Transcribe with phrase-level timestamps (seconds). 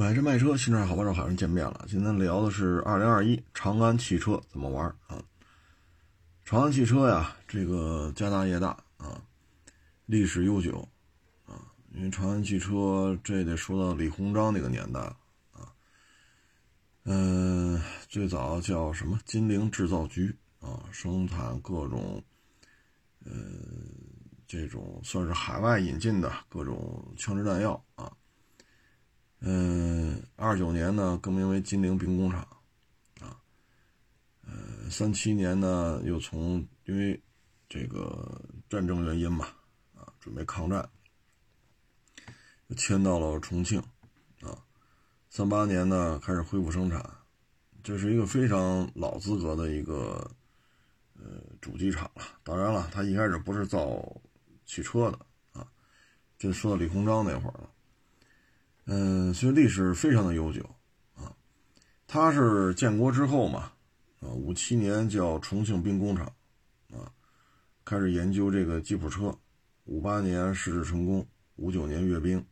[0.00, 1.84] 买车卖车，新车好帮手，好人见面了。
[1.88, 5.20] 今天聊的是二零二一长安汽车怎么玩啊？
[6.44, 9.20] 长安汽车呀，这个家大业大啊，
[10.06, 10.88] 历史悠久
[11.46, 11.58] 啊。
[11.90, 15.16] 因为长安汽车这得说到李鸿章那个年代了
[15.50, 15.66] 啊。
[17.02, 22.22] 嗯，最早叫什么金陵制造局啊，生产各种
[23.24, 23.32] 呃
[24.46, 28.12] 这种算是海外引进的各种枪支弹药啊。
[29.40, 32.40] 嗯，二九年呢更名为金陵兵工厂，
[33.20, 33.38] 啊，
[34.42, 37.22] 呃，三七年呢又从因为
[37.68, 39.46] 这个战争原因嘛，
[39.94, 40.88] 啊，准备抗战，
[42.76, 43.80] 迁到了重庆，
[44.42, 44.58] 啊，
[45.30, 47.08] 三八年呢开始恢复生产，
[47.84, 50.28] 这是一个非常老资格的一个
[51.14, 52.22] 呃主机厂了。
[52.42, 54.04] 当然了，他一开始不是造
[54.66, 55.18] 汽车的
[55.52, 55.64] 啊，
[56.36, 57.70] 这说到李鸿章那会儿了。
[58.90, 60.64] 嗯，其实历史非常的悠久，
[61.14, 61.30] 啊，
[62.06, 63.70] 它是建国之后嘛，
[64.18, 66.24] 啊，五七年叫重庆兵工厂，
[66.90, 67.12] 啊，
[67.84, 69.38] 开始研究这个吉普车，
[69.84, 72.42] 五八年试制成功，五九年阅兵，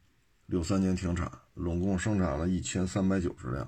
[0.44, 3.66] 六三年停产，拢共生产了一千三百九十辆，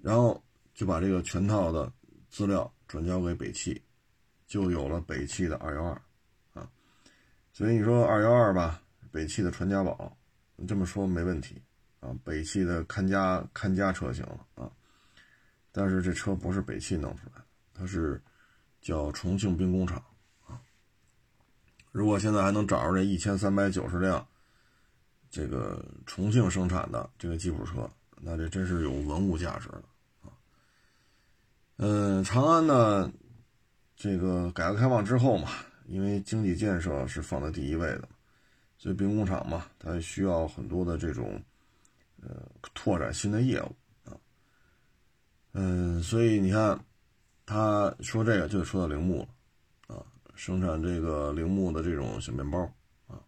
[0.00, 1.92] 然后就把这个全套的
[2.30, 3.78] 资料转交给北汽，
[4.46, 6.00] 就有了北汽的二幺二，
[6.54, 6.70] 啊，
[7.52, 8.80] 所以你说二幺二吧，
[9.12, 10.17] 北汽的传家宝。
[10.66, 11.62] 这么说没问题，
[12.00, 14.70] 啊，北汽的看家看家车型了啊，
[15.70, 18.20] 但是这车不是北汽弄出来的，它是
[18.80, 20.02] 叫重庆兵工厂
[20.46, 20.60] 啊。
[21.92, 24.26] 如果现在还能找着这一千三百九十辆
[25.30, 27.88] 这个重庆生产的这个吉普车，
[28.20, 29.84] 那这真是有文物价值了
[30.22, 30.34] 啊。
[31.76, 33.12] 嗯，长安呢，
[33.94, 35.50] 这个改革开放之后嘛，
[35.86, 38.08] 因为经济建设是放在第一位的。
[38.78, 41.42] 所以兵工厂嘛，它需要很多的这种，
[42.22, 44.16] 呃，拓展新的业务啊。
[45.52, 46.78] 嗯，所以你看，
[47.44, 50.06] 他说这个就得说到铃木了啊，
[50.36, 52.60] 生产这个铃木的这种小面包
[53.08, 53.18] 啊，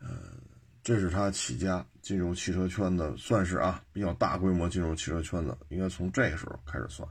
[0.00, 0.08] 呃，
[0.82, 7.08] 这是他起家进入汽车圈的，算是啊比较大规模进入汽车圈的，应该从这个时候开始算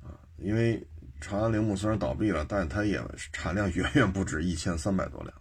[0.00, 0.18] 啊。
[0.38, 0.82] 因为
[1.20, 2.98] 长安铃木虽然倒闭了，但它也
[3.30, 5.34] 产量远远不止一千三百多辆。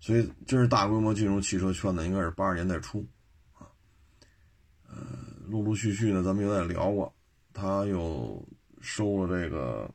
[0.00, 3.06] 所以，真是大规模进入汽车圈的，应该是八十年代初，
[3.52, 3.68] 啊，
[4.88, 4.96] 呃，
[5.46, 7.14] 陆陆续续呢，咱们有点聊过，
[7.52, 8.42] 他又
[8.80, 9.92] 收了这个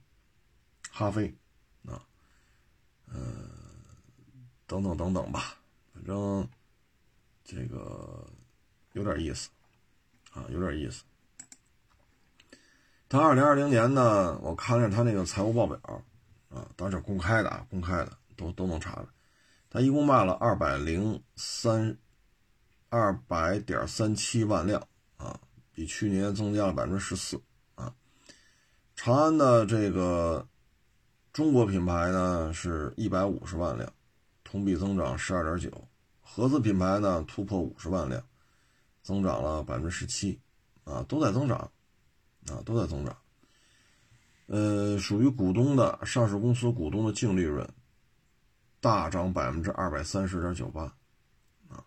[0.91, 1.35] 哈飞，
[1.87, 2.05] 啊，
[3.07, 3.17] 呃，
[4.67, 5.55] 等等等等吧，
[5.91, 6.47] 反正
[7.43, 8.29] 这个
[8.93, 9.49] 有点意思，
[10.31, 11.03] 啊，有点意思。
[13.09, 15.79] 他二零二零年呢，我看了他那个财务报表，
[16.49, 19.07] 啊，当时公开的啊，公开的，都都能查的。
[19.75, 21.97] 它一共卖了二百零三，
[22.87, 24.81] 二百点三七万辆
[25.17, 25.37] 啊，
[25.73, 27.41] 比去年增加了百分之十四
[27.75, 27.93] 啊。
[28.95, 30.47] 长安的这个
[31.33, 33.91] 中国品牌呢是一百五十万辆，
[34.45, 35.69] 同比增长十二点九；
[36.21, 38.23] 合资品牌呢突破五十万辆，
[39.03, 40.39] 增长了百分之十七
[40.85, 41.69] 啊，都在增长
[42.47, 43.17] 啊，都在增长。
[44.45, 47.69] 呃，属于股东的上市公司股东的净利润。
[48.85, 50.83] 大涨百分之二百三十点九八，
[51.69, 51.83] 啊，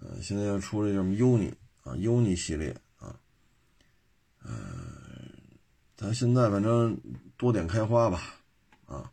[0.00, 1.52] 呃，现在又出这什么 UNI
[1.82, 3.20] 啊，UNI 系列啊，
[4.42, 4.50] 呃，
[5.98, 6.98] 咱现在反正
[7.36, 8.22] 多点开花吧，
[8.86, 9.12] 啊，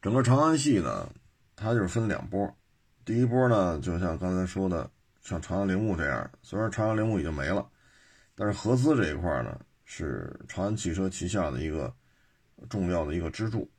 [0.00, 1.06] 整个长安系呢，
[1.56, 2.56] 它就是分两波，
[3.04, 4.90] 第一波呢，就像刚才说的，
[5.20, 7.68] 像长安铃木这样，虽然长安铃木已经没了，
[8.34, 11.94] 但是合资这一块呢，是长安汽车旗下的一个
[12.70, 13.70] 重要的一个支柱。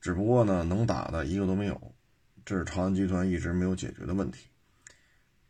[0.00, 1.80] 只不过呢，能打的一个都没有，
[2.44, 4.48] 这是长安集团一直没有解决的问题。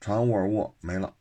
[0.00, 1.14] 长安沃尔沃没了，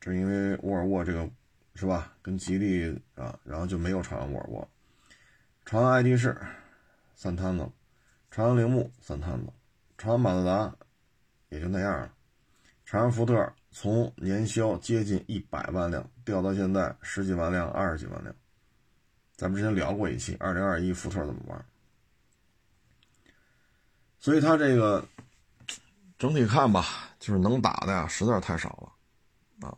[0.00, 1.28] 这是因为沃尔沃这个
[1.74, 4.68] 是吧，跟吉利啊，然后就没有长安沃尔沃。
[5.64, 6.36] 长安爱迪仕
[7.14, 7.68] 散摊子，
[8.30, 9.52] 长安铃木散摊子，
[9.96, 10.74] 长安马自达
[11.48, 12.12] 也就那样了。
[12.84, 18.34] 长安福特从年销接近一百万辆掉到现在十几万辆、二十几万辆。
[19.36, 21.64] 咱们之前聊过一期，二零二一福特怎么玩？
[24.20, 25.02] 所以它这个
[26.18, 28.68] 整体看吧，就是能打的呀，实在是太少
[29.60, 29.74] 了，啊，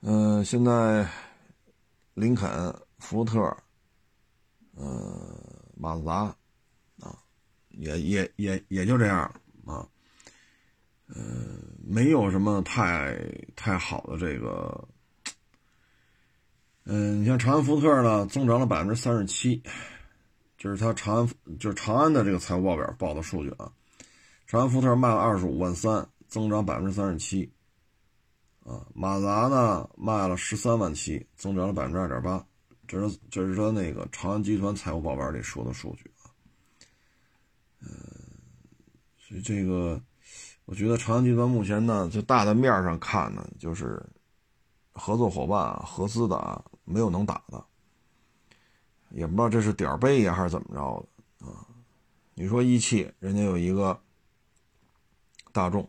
[0.00, 1.04] 嗯，现在
[2.14, 3.40] 林肯、福特，
[4.76, 5.44] 呃，
[5.76, 6.14] 马自达，
[7.00, 7.18] 啊，
[7.70, 9.18] 也也也也就这样
[9.66, 9.84] 啊，
[11.08, 11.16] 呃，
[11.84, 13.18] 没有什么太
[13.56, 14.88] 太好的这个，
[16.84, 19.60] 嗯，你像长安福特呢，增长了百分之三十七。
[20.58, 21.28] 就是他长安，
[21.58, 23.72] 就是长安的这个财务报表报的数据啊。
[24.46, 27.50] 长安福特卖了二十五万三，增长百分之三十七。
[28.64, 32.44] 啊，马自达呢卖了十三万七，增长了百分之二点八。
[32.86, 36.28] 这是这是他那个长安集团财务报表里说的数据啊。
[37.80, 37.88] 嗯，
[39.16, 40.00] 所以这个，
[40.64, 44.02] 我觉得长安集团目前呢，就大的面上看呢，就是
[44.92, 47.64] 合作伙伴、合资的啊，没有能打的。
[49.10, 51.06] 也不知道这是点儿背呀，还是怎么着
[51.38, 51.66] 的啊？
[52.34, 53.98] 你说一汽，人家有一个
[55.52, 55.88] 大众，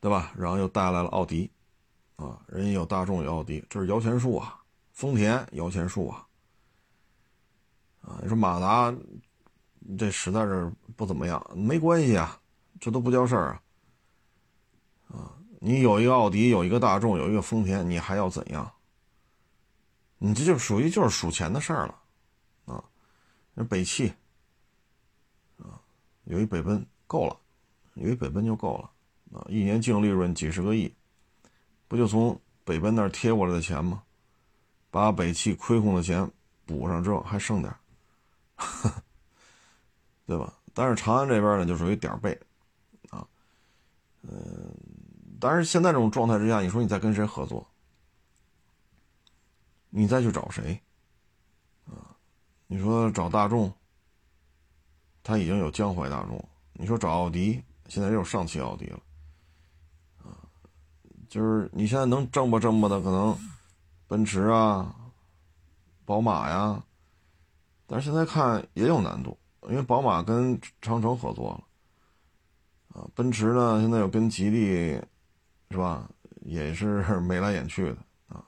[0.00, 0.32] 对吧？
[0.36, 1.50] 然后又带来了奥迪，
[2.16, 4.58] 啊，人家有大众有奥迪，这是摇钱树啊。
[4.92, 6.26] 丰田摇钱树啊，
[8.02, 8.94] 啊，你说马达
[9.98, 12.38] 这实在是不怎么样，没关系啊，
[12.78, 13.62] 这都不叫事儿啊。
[15.08, 18.70] 啊，你有一个奥迪，有一个大众，有一个丰田，你还要怎样？
[20.18, 21.98] 你这就属于就是数钱的事儿了。
[23.54, 24.12] 那北汽，
[25.58, 25.80] 啊，
[26.24, 27.38] 有一北奔够了，
[27.94, 28.90] 有一北奔就够了，
[29.38, 30.94] 啊，一年净利润几十个亿，
[31.88, 34.02] 不就从北奔那儿贴过来的钱吗？
[34.90, 36.30] 把北汽亏空的钱
[36.66, 37.74] 补上之后还剩点，
[40.26, 40.52] 对吧？
[40.74, 42.38] 但是长安这边呢就属于点儿背，
[43.10, 43.26] 啊，
[44.22, 44.74] 嗯，
[45.38, 47.66] 但是现在这种状态之下，你说你再跟谁合作？
[49.90, 50.82] 你再去找谁？
[52.72, 53.70] 你说找大众，
[55.22, 56.42] 他已经有江淮大众。
[56.72, 58.98] 你说找奥迪，现在又有上汽奥迪了，
[60.24, 60.40] 啊，
[61.28, 63.38] 就是你现在能挣吧挣吧的，可能
[64.06, 64.96] 奔驰啊、
[66.06, 66.82] 宝马呀，
[67.86, 69.38] 但是现在看也有难度，
[69.68, 71.50] 因为宝马跟长城合作
[72.94, 74.98] 了，啊，奔驰呢现在又跟吉利，
[75.70, 76.08] 是吧？
[76.40, 77.98] 也是 眉来眼去的
[78.28, 78.42] 啊，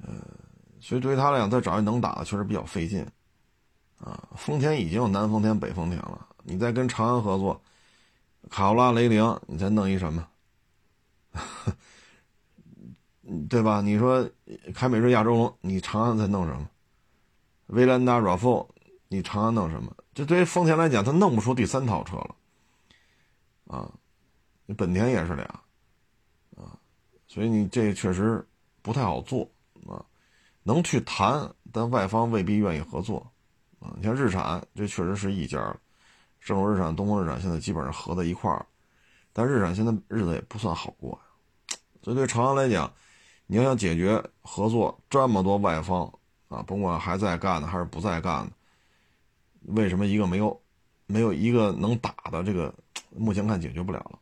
[0.00, 0.37] 呃。
[0.80, 3.06] 所以对于他来讲，再找一能打的确实比较费劲，
[3.98, 7.60] 啊，丰田已经有南丰田、北丰田了，你再跟长安合作，
[8.48, 10.26] 卡罗拉、雷凌，你再弄一什么？
[13.48, 13.82] 对吧？
[13.82, 14.28] 你说
[14.74, 16.68] 凯美瑞、亚洲龙，你长安再弄什么？
[17.66, 18.66] 威兰达、RAV4，
[19.08, 19.94] 你长安弄什么？
[20.14, 22.34] 这对于丰田来讲，他弄不出第三套车了，
[23.66, 23.92] 啊，
[24.64, 25.44] 你本田也是俩，
[26.56, 26.78] 啊，
[27.26, 28.46] 所以你这确实
[28.80, 29.50] 不太好做，
[29.86, 30.02] 啊。
[30.68, 33.26] 能去谈，但外方未必愿意合作，
[33.80, 35.80] 啊，你像日产，这确实是一家了，
[36.42, 38.66] 正荣日产、东风日产现在基本上合在一块儿，
[39.32, 42.92] 但日产现在日子也不算好过呀，所以对长安来讲，
[43.46, 46.04] 你要想解决合作这么多外方
[46.48, 48.52] 啊，甭管还在干的还是不在干的，
[49.68, 50.60] 为什么一个没有，
[51.06, 52.74] 没有一个能打的这个，
[53.16, 54.18] 目前看解决不了了。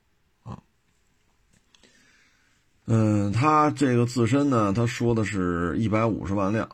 [2.88, 6.69] 嗯，他这个自身呢，他说的是一百五十万辆，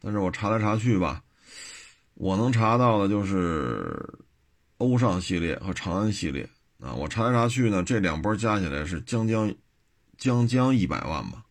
[0.00, 1.22] 但是我查来查去吧，
[2.14, 3.94] 我能查到的就是
[4.78, 6.48] 欧尚系列和长安系列
[6.80, 6.94] 啊。
[6.94, 9.54] 我查来查去呢，这两波加起来是将将
[10.16, 11.44] 将将一百万吧。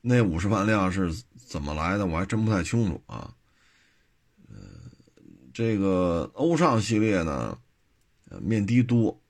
[0.00, 3.30] 那五十万辆是怎么来的，我还真不太清楚啊。
[4.48, 4.56] 呃，
[5.52, 7.58] 这个欧尚系列呢，
[8.40, 9.20] 面的多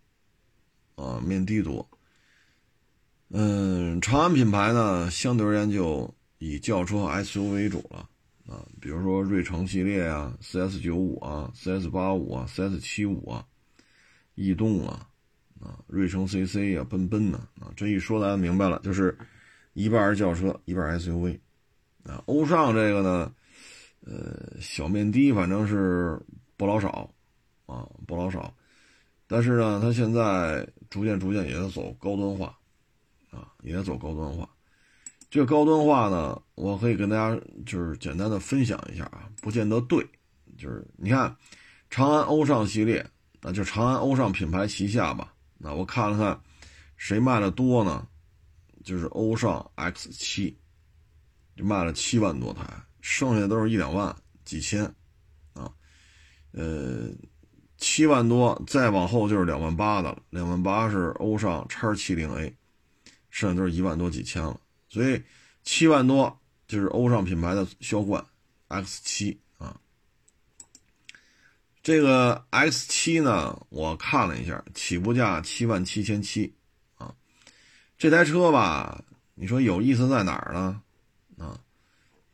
[0.94, 1.84] 啊，面的多。
[3.32, 8.08] 嗯，长安品牌呢，相对而言就以轿车 SUV 为主了
[8.48, 13.46] 啊，比如说锐城系列啊，CS 九五啊，CS 八五啊，CS 七五啊，
[14.34, 15.06] 逸动啊，
[15.60, 19.16] 啊，锐城 CC 啊，奔奔呢啊，这一说咱明白了，就是
[19.74, 21.38] 一半是轿车，一半 SUV
[22.02, 22.20] 啊。
[22.26, 23.32] 欧尚这个呢，
[24.04, 26.20] 呃，小面的反正是
[26.56, 27.08] 不老少
[27.66, 28.52] 啊，不老少，
[29.28, 32.56] 但是呢，它现在逐渐逐渐也在走高端化。
[33.30, 34.48] 啊，也走高端化。
[35.30, 40.04] 这个高端化呢，我可以跟大家就是简单的分享一下啊，不见得对。
[40.58, 41.34] 就是你看，
[41.88, 43.08] 长安欧尚系列，
[43.40, 45.32] 那就长安欧尚品牌旗下吧。
[45.56, 46.40] 那我看了看，
[46.96, 48.06] 谁卖的多呢？
[48.82, 50.58] 就是欧尚 X 七，
[51.54, 52.64] 就卖了七万多台，
[53.00, 54.84] 剩下的都是一两万、几千
[55.52, 55.70] 啊。
[56.52, 57.10] 呃，
[57.76, 60.22] 七万多，再往后就是两万八的了。
[60.30, 62.56] 两万八是欧尚叉七零 A。
[63.30, 65.22] 剩下都是一万多几千了，所以
[65.62, 68.24] 七万多就是欧尚品牌的销冠
[68.68, 69.80] X 七啊。
[71.82, 76.52] 这个 X 七呢，我看了一下，起步价七万七千七
[76.96, 77.14] 啊。
[77.96, 79.02] 这台车吧，
[79.34, 80.82] 你说有意思在哪儿呢？
[81.38, 81.58] 啊，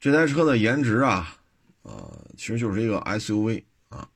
[0.00, 1.38] 这台车的颜值啊，
[1.82, 4.08] 呃，其实就是一个 SUV 啊，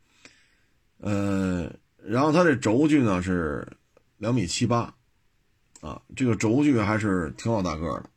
[0.98, 3.66] 呃，然后它这轴距呢是
[4.16, 4.94] 两米七八。
[5.80, 8.10] 啊，这个轴距还是挺老大个的，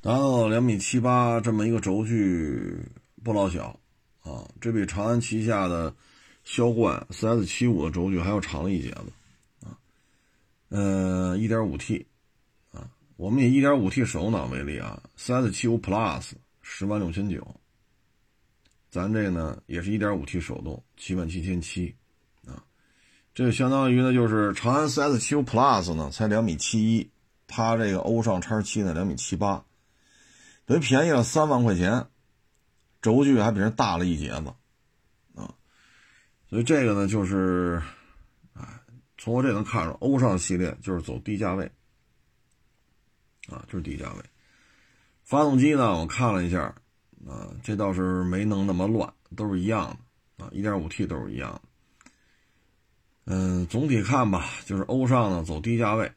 [0.00, 2.78] 达到两米七八这么一个轴距
[3.24, 3.78] 不老小
[4.22, 5.94] 啊，这比长安旗下的
[6.44, 9.78] 销冠 CS 七五的轴距还要长一截子啊。
[10.68, 12.04] 呃，1.5T
[12.72, 17.42] 啊，我们以 1.5T 手动挡为例啊，CS75 Plus 十万六千九，
[18.90, 21.94] 咱这呢也是一点五 T 手动，七万七千七，
[23.38, 27.08] 这相当于呢就是长安 CS75 Plus 呢才两米七一，
[27.46, 29.64] 它这个欧尚叉七呢两米七八，
[30.66, 32.08] 等于便宜了三万块钱，
[33.00, 34.52] 轴距还比人大了一截子
[35.36, 35.54] 啊，
[36.50, 37.80] 所以这个呢就是。
[39.16, 41.70] 从我这能看出，欧尚系列就是走低价位，
[43.48, 44.24] 啊，就是低价位。
[45.22, 46.74] 发动机呢，我看了一下，
[47.24, 49.96] 啊，这倒是没弄那么乱，都是一样
[50.36, 51.67] 的，啊，1.5T 都是一样的。
[53.30, 56.10] 嗯，总体看吧，就是欧尚呢走低价位，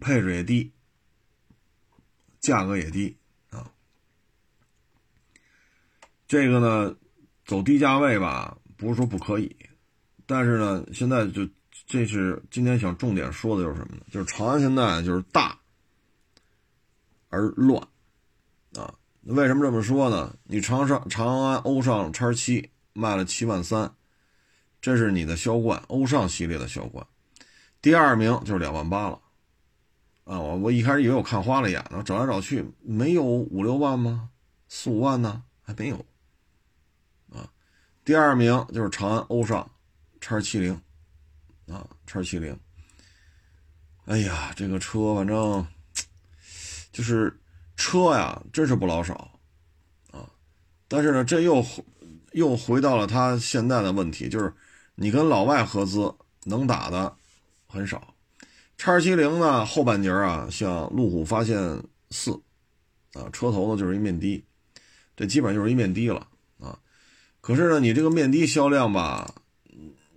[0.00, 0.72] 配置也低，
[2.40, 3.16] 价格也低，
[3.50, 3.70] 啊，
[6.26, 6.96] 这个呢
[7.44, 9.54] 走低价位吧，不是说不可以，
[10.26, 11.48] 但是呢，现在就。
[11.86, 14.02] 这是今天想重点说的，就是什么呢？
[14.10, 15.56] 就是长安现在就是大
[17.28, 17.80] 而乱
[18.74, 18.92] 啊！
[19.22, 20.36] 为什么这么说呢？
[20.44, 23.94] 你长上长安欧尚叉七卖了七万三，
[24.80, 27.06] 这是你的销冠，欧尚系列的销冠。
[27.82, 29.20] 第二名就是两万八了
[30.24, 30.40] 啊！
[30.40, 34.30] 我我一开始以为我看花了眼了，找来找去没有五六万吗？
[34.68, 35.44] 四五万呢？
[35.62, 36.04] 还没有
[37.32, 37.50] 啊！
[38.04, 39.70] 第二名就是长安欧尚
[40.20, 40.80] 叉七零。
[41.68, 42.56] 啊，叉七零，
[44.04, 45.66] 哎呀，这个车反正
[46.92, 47.40] 就是
[47.74, 49.36] 车呀，真是不老少
[50.12, 50.30] 啊。
[50.86, 51.66] 但是呢，这又
[52.30, 54.54] 又回到了他现在的问题，就是
[54.96, 56.12] 你跟老外合资
[56.42, 57.14] 能打的
[57.68, 58.12] 很少。
[58.76, 61.56] 叉七零呢，后半截啊，像路虎发现
[62.10, 62.32] 四
[63.12, 64.44] 啊，车头呢就是一面的，
[65.14, 66.26] 这基本上就是一面的了
[66.58, 66.76] 啊。
[67.40, 69.32] 可是呢，你这个面的销量吧，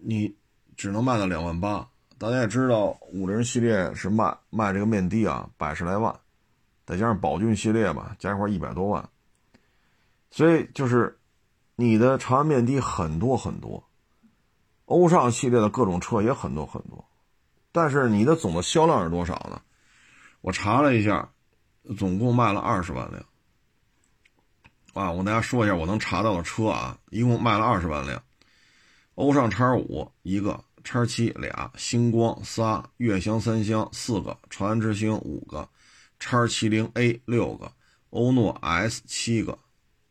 [0.02, 0.36] 你。
[0.80, 1.86] 只能卖到两万八，
[2.18, 6.18] 大家也知道，五菱系列是卖卖这个面的啊，百十来万，
[6.86, 9.10] 再加上宝骏系列吧，加一块一百多万。
[10.32, 11.20] 所以就是
[11.76, 13.89] 你的长安面的很多很多，
[14.90, 17.06] 欧尚系列的各种车也很多很多，
[17.72, 19.62] 但是你的总的销量是多少呢？
[20.42, 21.30] 我查了一下，
[21.98, 23.24] 总共卖了二十万辆。
[24.94, 28.22] 啊，我跟大家说一下我能查到的车啊，一共卖了二十万辆，
[29.16, 30.64] 欧尚叉五一个。
[30.82, 35.68] 叉七俩，星光仨，悦享三厢四个，长安之星五个，
[36.20, 37.72] 叉七零 A 六个，
[38.12, 39.60] 欧诺 S 七个，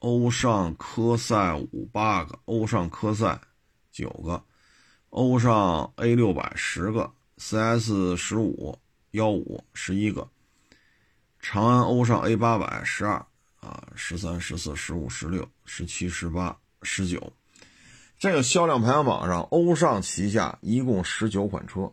[0.01, 3.41] 欧尚科赛五八个，欧尚科赛
[3.91, 4.45] 九个，
[5.11, 8.79] 欧尚 A 六百十个，CS 十五
[9.13, 10.29] 幺五十一个，
[11.41, 13.25] 长安欧尚 A 八百十二
[13.61, 17.33] 啊，十三十四十五十六十七十八十九。
[18.19, 21.91] 这个销量排行榜上，欧尚旗下一共十九款车，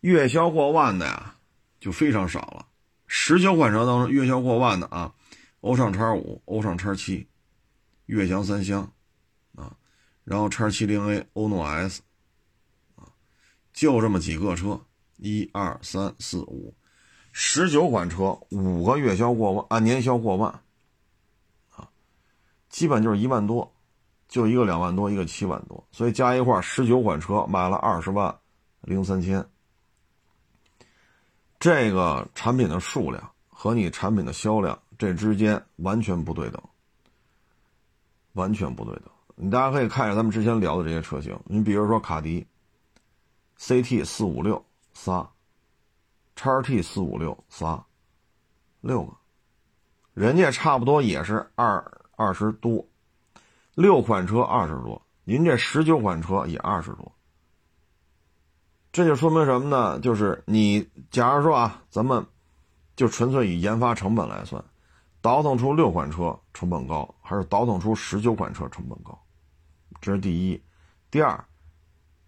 [0.00, 1.36] 月销过万的呀
[1.78, 2.66] 就非常少了。
[3.06, 5.14] 十九款车当中，月销过万的啊，
[5.60, 7.28] 欧尚叉五、欧尚叉七、
[8.06, 8.92] 悦翔三厢
[9.54, 9.76] 啊，
[10.24, 12.02] 然后叉七零 A、欧诺 S，
[13.78, 14.80] 就这么几个车，
[15.18, 16.74] 一二三四五，
[17.30, 20.50] 十九款车，五个月销过万，啊，年销过万
[21.70, 21.88] 啊，
[22.68, 23.72] 基本就是一万多。
[24.28, 28.36] 就一个两万多，一个七万多，所以加一块十九款车卖了二十万
[28.82, 29.42] 零三千。
[31.58, 36.62] 这个产品的数量和你产品的销量这之间完全不对等，
[38.34, 39.04] 完全不对等。
[39.34, 42.46] 你大家可以看一下咱们之前聊的这些车型，你比如说卡迪
[43.58, 45.28] ，CT 四五六仨，
[46.36, 47.84] 叉 T 四五六仨，
[48.80, 49.14] 六个，
[50.14, 52.86] 人家差不多也是二二十多。
[53.74, 57.12] 六款车二十多，您这十九款车也二十多，
[58.90, 60.00] 这就说明什么呢？
[60.00, 62.26] 就是你假如说啊，咱们
[62.96, 64.64] 就纯粹以研发成本来算，
[65.20, 69.16] 倒腾出六款车成本高，还是倒腾出十九款车成本高？
[70.00, 70.60] 这是第一。
[71.08, 71.44] 第二，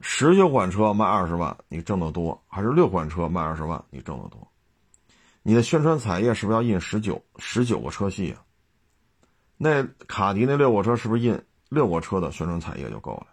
[0.00, 4.50] 十九款车卖二十万，你挣得多，还是六款车卖二十万你挣得多？
[5.42, 8.42] 你的宣传彩页是不是要印十九十九个车系啊？
[9.56, 13.26] 那卡迪那六个车是不是印六个车的宣传彩页就够了？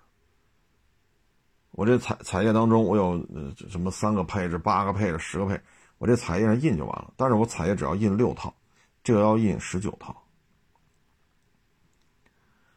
[1.71, 3.25] 我这彩彩页当中，我有
[3.69, 5.61] 什么三个配置、八个配置、十个配，
[5.99, 7.13] 我这彩页上印就完了。
[7.15, 8.53] 但是我彩页只要印六套，
[9.03, 10.23] 这个要印十九套。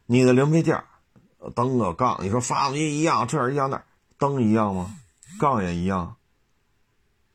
[0.06, 0.84] 你的零配件，
[1.50, 3.84] 灯啊杠，你说发动机一样，这儿一样那儿，
[4.18, 4.94] 灯一样吗？
[5.38, 6.16] 杠也一样。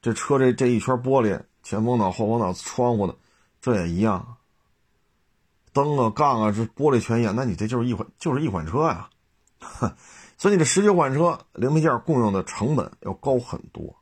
[0.01, 3.15] 这车这这一圈玻璃，前风挡、后风挡、窗户的，
[3.61, 4.37] 这也一样。
[5.73, 9.09] 灯啊、杠啊，这玻璃全一样，那你这就是一款，就是一款车呀。
[10.37, 13.95] 所以你这十九款车零配件共用的成本要高很多，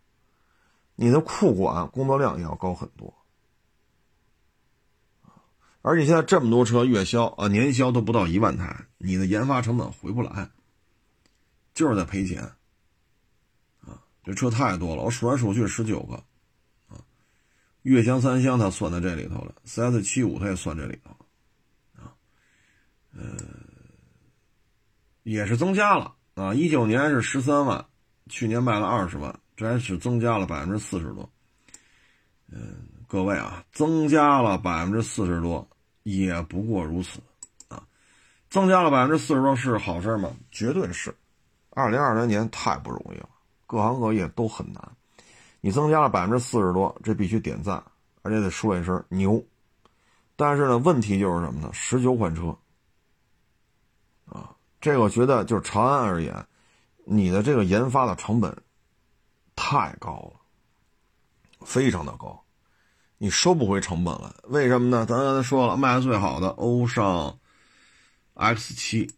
[0.95, 3.13] 你的库管工作量也要高很多。
[5.85, 10.49] 而且现在这么多车月销啊，年销都不到一万台，你的研发成本回不来，
[11.73, 12.41] 就是在赔钱
[13.81, 14.01] 啊！
[14.23, 16.15] 这车太多了，我数来数去十九个
[16.87, 17.03] 啊，
[17.81, 21.11] 悦享三厢它算在这里头了，CS 七五它也算这里头
[22.01, 22.15] 啊，
[23.11, 23.37] 呃，
[25.23, 27.85] 也是增加了啊，一九年是十三万，
[28.29, 31.29] 去年卖了二十万，这还是增加了百分之四十多。
[32.47, 35.67] 嗯，各位啊，增加了百分之四十多。
[36.03, 37.19] 也不过如此，
[37.67, 37.83] 啊，
[38.49, 40.31] 增加了百分之四十多是好事吗？
[40.51, 41.15] 绝对是。
[41.71, 43.29] 二零二零年太不容易了，
[43.65, 44.91] 各行各业都很难。
[45.59, 47.83] 你增加了百分之四十多，这必须点赞，
[48.21, 49.43] 而且得说一声牛。
[50.35, 51.69] 但是呢，问题就是什么呢？
[51.71, 52.57] 十九款车，
[54.25, 56.45] 啊，这个我觉得就是长安而言，
[57.05, 58.55] 你的这个研发的成本
[59.55, 60.41] 太高了，
[61.65, 62.42] 非常的高。
[63.19, 65.05] 你收不回成本了，为什么呢？
[65.05, 67.39] 咱刚才说了，卖的最好的欧尚
[68.33, 69.09] X 七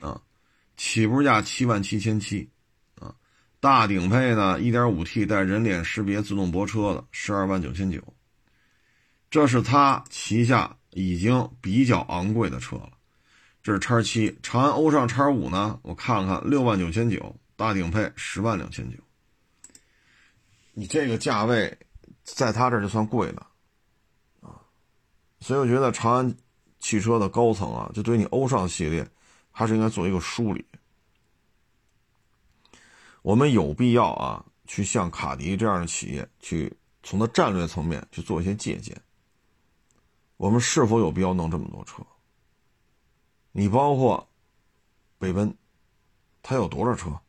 [0.00, 0.20] 啊，
[0.76, 2.50] 起步价七万七千七
[2.98, 3.14] 啊，
[3.60, 8.02] 大顶配呢，一点五 T 带人脸识别自动泊车的，十二万九千九。
[9.30, 12.90] 这是他旗下已经比较昂贵的车了。
[13.62, 18.96] 这是叉七，长安欧尚叉五呢，我看了看，六万九千九，大顶配十万两千九。
[20.72, 21.78] 你这个价位。
[22.34, 23.46] 在他这就算贵的，
[24.40, 24.60] 啊，
[25.40, 26.36] 所以我觉得长安
[26.78, 29.08] 汽车的高层啊，就对你欧尚系列，
[29.50, 30.64] 还是应该做一个梳理。
[33.22, 38.98] 我们有必要啊，去向卡迪这样的企业去从它战略层面去做一些借鉴。
[40.36, 42.02] 我们是否有必要弄这么多车？
[43.52, 44.26] 你包括
[45.18, 45.54] 北奔，
[46.42, 47.20] 它有多少车？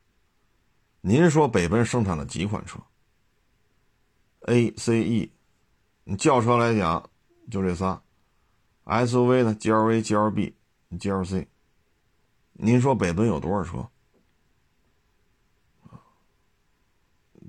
[1.02, 2.80] 您说北奔生产了几款车
[4.48, 5.32] ？A、C、E，
[6.04, 7.10] 你轿车来讲
[7.50, 8.02] 就这仨
[8.86, 10.54] ，SUV 呢，GLA、GLB、
[10.92, 11.48] GLC。
[12.54, 13.88] 您说北奔有多少车？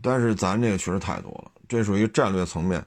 [0.02, 2.84] 但是咱这个确实太多了，这属于战略层面，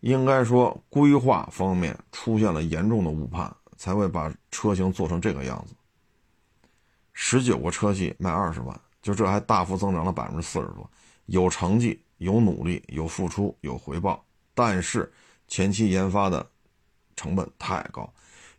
[0.00, 5.74] 应该说规划方面出现了严重的误判，才会把车型做成这个样子。
[7.12, 10.90] 十九个车系卖二十万，就这还大幅增长了百分之四十多，
[11.26, 12.02] 有成绩。
[12.18, 14.24] 有努力，有付出，有回报，
[14.54, 15.12] 但是
[15.48, 16.48] 前期研发的
[17.14, 18.12] 成本太高。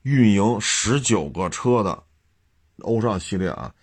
[0.04, 2.02] 运营十九个车的
[2.80, 3.74] 欧尚系列啊，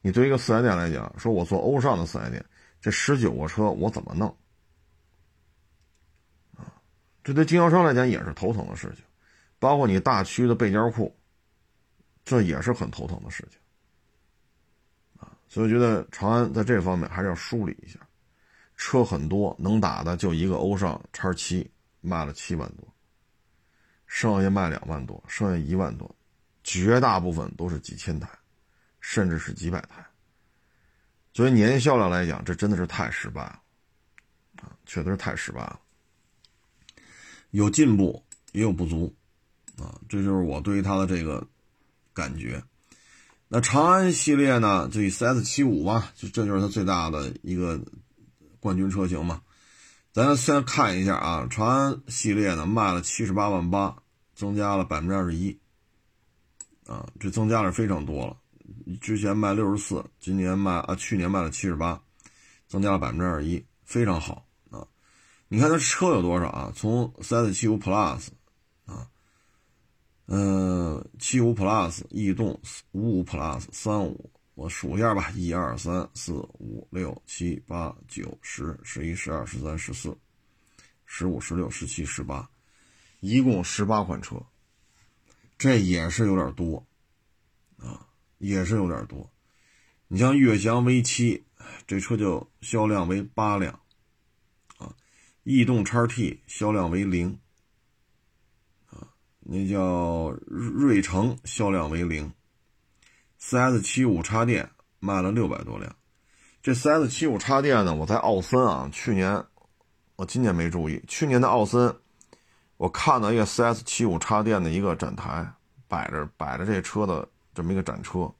[0.00, 2.44] 你对一个四 S 店来讲，说我做欧尚的四 S 店，
[2.80, 4.28] 这十九个车我怎么弄？
[6.56, 6.72] 啊，
[7.22, 9.04] 这对经销商来讲也是头疼的事情。
[9.58, 11.14] 包括你大区的备件库，
[12.24, 13.58] 这也是很头疼的事情。
[15.18, 17.98] 啊，所以我觉得长安在这方面还是要梳理一下。
[18.86, 21.66] 车很多，能打的就一个欧尚叉七，
[22.02, 22.86] 卖了七万多，
[24.06, 26.14] 剩下卖两万多，剩下一万多，
[26.62, 28.28] 绝大部分都是几千台，
[29.00, 30.04] 甚至是几百台。
[31.32, 33.62] 作为年销量来讲，这真的是太失败了，
[34.56, 35.80] 啊，确实是太失败了。
[37.52, 39.10] 有进步也有不足，
[39.78, 41.42] 啊，这就是我对于它的这个
[42.12, 42.62] 感觉。
[43.48, 47.80] 那长安系列呢，就以 CS 七五吧，就这就是它最大的一个。
[48.64, 49.42] 冠军车型嘛，
[50.10, 53.94] 咱先看一下啊，长安系列呢卖了七十八万八，
[54.34, 55.60] 增加了百分之二十一，
[56.86, 58.34] 啊，这增加是非常多了。
[59.02, 62.02] 之前卖六十四，今年卖啊，去年卖了七十八，
[62.66, 64.88] 增加了百分之二十一，非常好啊。
[65.48, 66.72] 你看它车有多少啊？
[66.74, 68.28] 从 CS 七五 Plus
[68.86, 69.06] 啊，
[70.26, 72.58] 嗯，七五 Plus、逸动、
[72.92, 74.30] 五五 Plus、三五。
[74.54, 80.16] 我数一下吧，一二三四五六七八九十十一十二十三十四
[81.04, 82.48] 十五十六十七十八，
[83.18, 84.40] 一共十八款车，
[85.58, 86.86] 这也是有点多
[87.78, 88.06] 啊，
[88.38, 89.28] 也是有点多。
[90.06, 91.42] 你像悦翔 V 七，
[91.84, 93.80] 这车就销量为八辆
[94.76, 94.94] 啊，
[95.42, 97.40] 逸动叉 T 销量为零
[98.86, 99.08] 啊，
[99.40, 102.32] 那叫瑞城销量为零。
[103.46, 105.94] 四 S 七五插电卖了六百多辆，
[106.62, 107.94] 这四 S 七五插电呢？
[107.94, 109.44] 我在奥森啊，去年
[110.16, 111.94] 我今年没注意，去年的奥森，
[112.78, 115.46] 我看到一个四 S 七五插电的一个展台，
[115.86, 118.32] 摆着摆着这车的这么一个展车，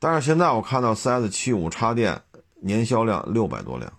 [0.00, 2.20] 但是现在我看到四 S 七五插电
[2.60, 3.92] 年销量六百多辆，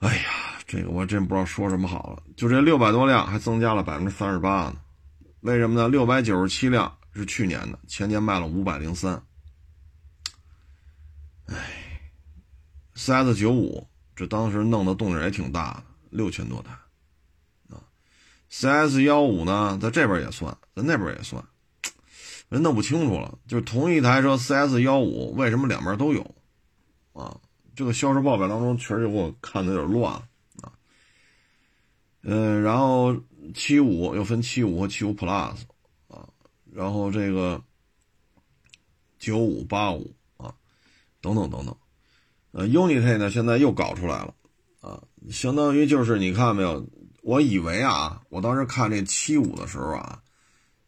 [0.00, 0.24] 哎呀，
[0.66, 4.74] 这个我真不知道说什么好了，就这六百多辆还增加了百分之三十八呢，
[5.42, 5.88] 为什么呢？
[5.88, 6.92] 六百九十七辆。
[7.14, 9.22] 是去年的，前年卖了五百零三。
[11.46, 11.56] 哎
[12.94, 16.72] ，，CS 九五这当时弄的动静也挺大的，六千多台
[17.74, 17.82] 啊。
[18.48, 21.44] CS 幺五呢，在这边也算，在那边也算，
[22.48, 23.38] 人弄不清楚了。
[23.48, 26.34] 就是同一台车 CS 幺五，为什么两边都有
[27.12, 27.40] 啊？
[27.74, 30.12] 这个销售报表当中确实给我看的有点乱
[30.60, 30.72] 啊。
[32.22, 33.16] 嗯，然后
[33.54, 35.56] 七五又分七五和七五 Plus，
[36.72, 37.62] 然后这个
[39.18, 40.54] 九五八五啊，
[41.20, 41.76] 等等等等。
[42.52, 44.34] 呃，Unity 呢，现在又搞出来了，
[44.80, 46.86] 啊，相当于就是你看没有？
[47.22, 50.22] 我以为啊，我当时看这七五的时候啊，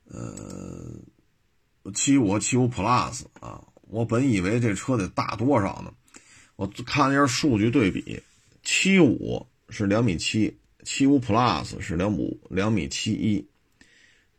[0.07, 5.93] 呃，七五七五 Plus 啊，我本以为这车得大多少呢？
[6.57, 8.23] 我看了一下数据对比，
[8.63, 13.47] 七五是两米七，七五 Plus 是两五两米七一，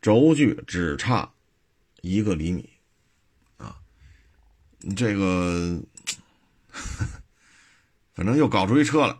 [0.04, 1.32] 轴距只差
[2.02, 2.68] 一个厘米，
[3.56, 3.74] 啊，
[4.94, 5.80] 这个。
[8.12, 9.16] 反正又搞出一车来，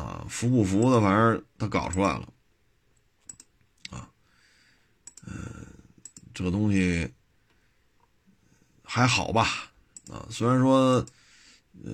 [0.00, 2.32] 啊，服不服的，反正他搞出来了，
[3.90, 4.08] 啊，
[5.26, 5.36] 嗯，
[6.32, 7.12] 这个东西
[8.82, 9.70] 还好吧，
[10.10, 11.04] 啊，虽然说，
[11.84, 11.92] 呃，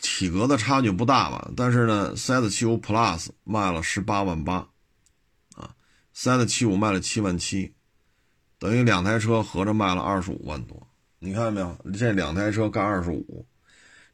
[0.00, 4.68] 体格的差距不大吧，但是呢，CS 七五 Plus 卖了十八万八，
[6.12, 7.74] 三的七五卖了七万七，
[8.58, 11.90] 等于两台车合着卖了二十五万多，你看见没有？
[11.92, 13.46] 这两台车干二十五。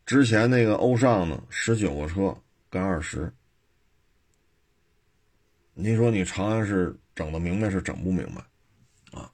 [0.07, 2.35] 之前那个欧尚呢，十九个车
[2.71, 3.33] 干二十。
[5.75, 9.31] 您说你长安是整的明白是整不明白，啊？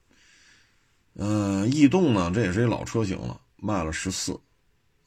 [1.13, 4.39] 嗯，逸动呢，这也是一老车型了，卖了十四，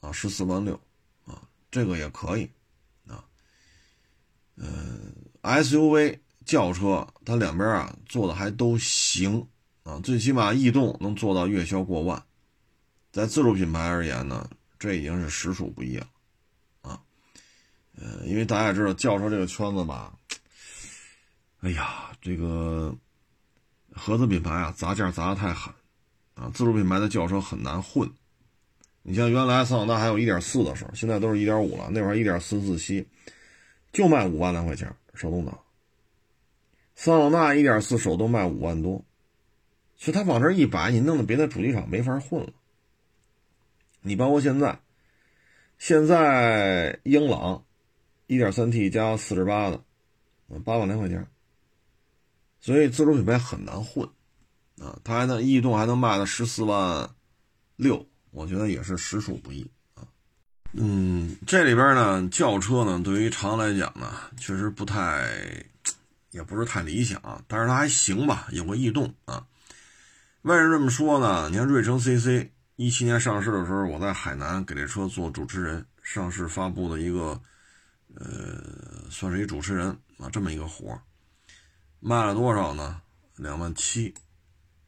[0.01, 0.73] 啊，十四万六，
[1.25, 2.49] 啊，这个也可以，
[3.07, 3.23] 啊，
[4.55, 6.19] 嗯，SUV
[6.49, 9.47] 轿车它两边啊做的还都行，
[9.83, 12.23] 啊，最起码逸动能做到月销过万，
[13.11, 14.49] 在自主品牌而言呢。
[14.79, 16.07] 这已经是实属不易了，
[16.81, 16.99] 啊，
[17.97, 20.11] 呃，因为大家也知道轿车这个圈子吧，
[21.59, 22.95] 哎呀，这个
[23.93, 25.71] 合资品牌啊，砸价砸的太狠，
[26.33, 28.09] 啊，自主品牌的轿车很难混。
[29.03, 33.05] 你像原来桑塔纳还有一点四的时候，现在都是一点五了，那会儿一点四自吸
[33.91, 35.59] 就卖五万来块钱手动挡，
[37.01, 39.05] 桑塔纳一点四手动卖五万多，
[39.95, 42.51] 所以他往这一摆，你弄得别的主机厂没法混了。
[44.01, 44.81] 你包括现在，
[45.77, 47.63] 现在英朗
[48.27, 49.81] ，1.3T 加48的，
[50.65, 51.25] 八万来块钱，
[52.59, 54.05] 所以自主品牌很难混，
[54.81, 57.09] 啊，它还能逸动还能卖到十四万
[57.77, 60.03] 六，我觉得也是实属不易啊。
[60.73, 65.63] 嗯，这里边呢，轿车呢，对于长安来讲呢，确实不太，
[66.31, 69.45] 也不是太理想，但是它还行吧，有个逸动啊。
[70.43, 71.49] 为什么这么说呢？
[71.49, 72.49] 你看瑞城 CC。
[72.81, 77.37] 一七年上市的时候，我在海南给这车做主持人，上市发布的一个，
[78.15, 80.97] 呃，算是一主持人啊，这么一个活
[81.99, 83.01] 卖了多少呢？
[83.35, 84.15] 两万七，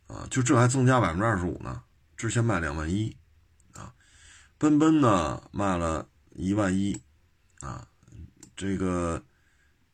[0.08, 1.84] 啊，就这还增加百分之二十五呢，
[2.16, 3.14] 之前卖两万一，
[3.74, 3.94] 啊，
[4.58, 6.98] 奔奔呢卖了一万一，
[7.60, 7.86] 啊，
[8.56, 9.22] 这个，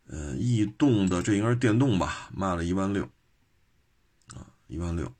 [0.09, 3.03] 呃，逸动的这应该是电动吧，卖了一万六，
[4.33, 5.13] 啊，一万六。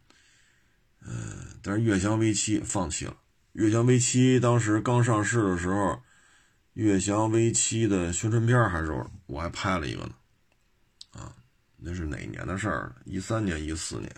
[1.02, 3.15] 嗯，但是悦翔 V 七放弃了。
[3.52, 6.02] 悦翔 V 七当时刚上市的时候，
[6.73, 10.15] 悦翔 V 七的宣传片还是我还拍了一个呢。
[11.12, 11.36] 啊，
[11.78, 12.95] 那是哪年的事儿？
[13.04, 14.13] 一三年、一四年。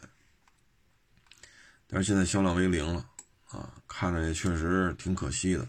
[1.88, 3.10] 但是现在销量为零了，
[3.50, 5.68] 啊，看着也确实挺可惜的。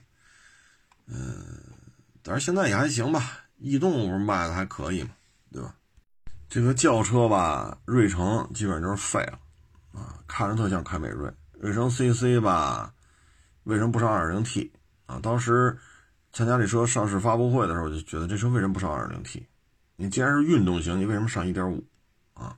[1.06, 1.62] 嗯，
[2.22, 3.44] 但是现在也还行吧。
[3.60, 5.10] 逸动不是卖的还可以嘛，
[5.52, 5.74] 对吧？
[6.48, 9.38] 这个轿车吧，瑞城基本上就是废了。
[9.92, 12.92] 啊，看着特像凯美瑞，瑞城 CC 吧，
[13.64, 14.70] 为什么不上 2.0T
[15.06, 15.20] 啊？
[15.22, 15.78] 当时
[16.32, 19.44] 参加这车上市发布会的时候，我就觉得这车为什么不上 2.0T？
[19.96, 21.82] 你既然是运动型，你为什么上1.5
[22.34, 22.56] 啊？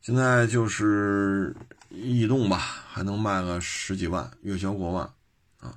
[0.00, 1.56] 现在就是
[1.88, 5.08] 逸动吧，还能卖个十几万，月销过万
[5.60, 5.74] 啊。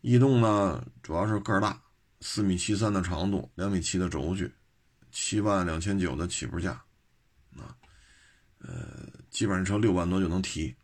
[0.00, 1.80] 逸动呢，主要是个儿大，
[2.20, 4.52] 四米七三的长度，两米七的轴距，
[5.10, 6.72] 七万两千九的起步价
[7.56, 7.76] 啊，
[8.60, 9.06] 呃。
[9.30, 10.74] 基本上车六万多就能提，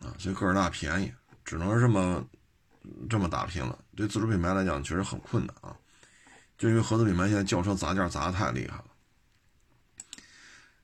[0.00, 1.12] 啊，所以个儿大便宜，
[1.44, 2.24] 只能是这么
[3.08, 3.76] 这么打拼了。
[3.96, 5.74] 对自主品牌来讲，确实很困难啊。
[6.58, 8.84] 就因为合资品牌现在轿车砸价砸的太厉害了。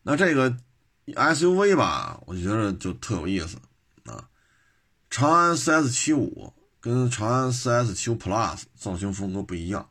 [0.03, 0.59] 那这个
[1.05, 3.59] SUV 吧，我觉得就特有意思
[4.05, 4.29] 啊。
[5.11, 6.55] 长安 CS75
[6.87, 9.91] 跟长安 CS75 Plus 造型风格不一样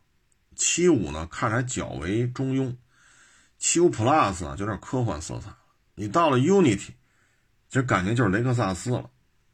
[0.55, 2.73] ，75呢看着还较为中庸
[3.59, 5.53] ，75 Plus 啊有点科幻色彩。
[5.95, 6.93] 你到了 Unity，
[7.69, 9.09] 这感觉就是雷克萨斯了，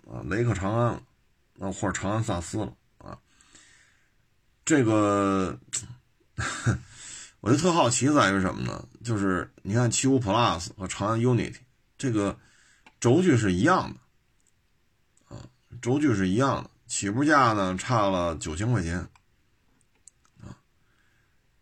[0.07, 1.01] 啊，雷克长安了，
[1.61, 3.17] 啊，或者长安萨斯了，啊，
[4.63, 5.57] 这个
[7.41, 8.87] 我就特好奇在于什么呢？
[9.03, 11.57] 就是你看七五 Plus 和长安 Unity
[11.97, 12.37] 这个
[12.99, 15.41] 轴距是一样的啊，
[15.81, 18.99] 轴距是一样的，起步价呢差了九千块钱
[20.41, 20.59] 啊，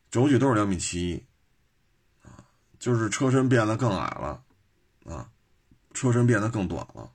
[0.10, 1.24] 轴距都是两米七一
[2.24, 4.44] 啊，就是车身变得更矮了
[5.06, 5.30] 啊，
[5.94, 7.12] 车身变得更短了，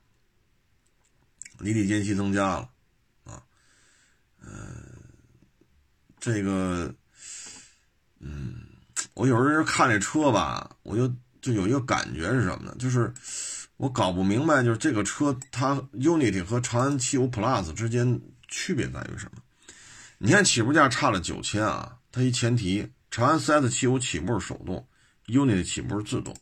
[1.59, 2.69] 离地间隙增加了
[3.25, 3.43] 啊，
[4.39, 4.47] 呃。
[6.17, 6.95] 这个，
[8.19, 8.65] 嗯，
[9.13, 12.73] 我有时候看这车吧，我就就有一个感觉是什么呢？
[12.79, 13.13] 就是
[13.77, 19.41] 我搞不明白，就是这个车它 Unity 和长安七五 Plus 之间区别在于什么？
[20.17, 24.87] 你看起步价差了九千啊，它一前提，长安 CS 七五起步是手动
[25.27, 26.35] ，Unity 起步是自动，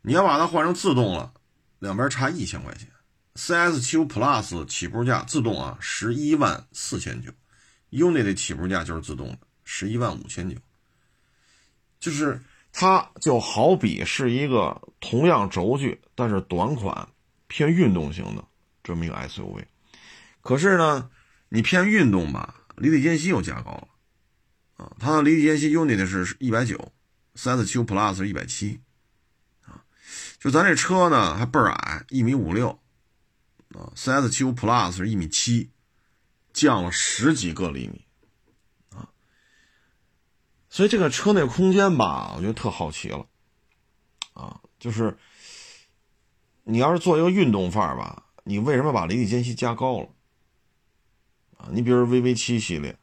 [0.00, 1.34] 你要把它换成自动了，
[1.78, 2.88] 两边差一千块钱。
[3.34, 7.30] CS 七五 Plus 起步价自动啊，十一万四千九。
[7.90, 10.56] Unity 起步价就是自动的，十一万五千九，
[12.00, 12.40] 就是
[12.72, 17.08] 它就好比是一个同样轴距但是短款
[17.46, 18.44] 偏运动型的
[18.82, 19.64] 这么一个 SUV，
[20.40, 21.10] 可是呢，
[21.50, 23.88] 你偏运动吧，离地间隙又加高了。
[24.76, 26.92] 啊，它的离地间隙 Unit 是一百九
[27.36, 28.80] ，CS75 Plus 是一百七。
[29.66, 29.84] 啊，
[30.40, 32.70] 就咱这车呢还倍儿矮，一米五六。
[33.74, 35.70] 啊，CS75 Plus 是一米七。
[36.52, 38.04] 降了十几个厘米，
[40.72, 43.26] 所以这个车内空间吧，我觉得特好奇了，
[44.32, 45.18] 啊，就是
[46.64, 50.08] 你要是做一个运动范儿吧，你为什么把离地间隙加高了？
[51.58, 52.98] 啊，你比如 VV 七系列，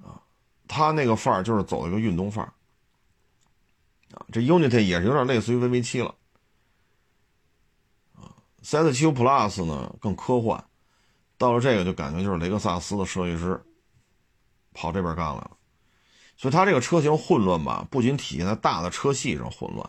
[0.00, 0.22] 啊，
[0.68, 2.54] 它那个范儿就是走一个运动范儿，
[4.16, 6.14] 啊，这 Unit 也是有点类似于 VV 七了，
[8.14, 8.30] 啊
[8.62, 10.64] ，CS75 Plus 呢更科幻。
[11.36, 13.60] 到了这个就感觉就是雷克萨斯的设计师
[14.72, 15.55] 跑这边干来了，
[16.36, 19.88] 所以它这个车型混乱吧，不仅体现在大的车系上混乱，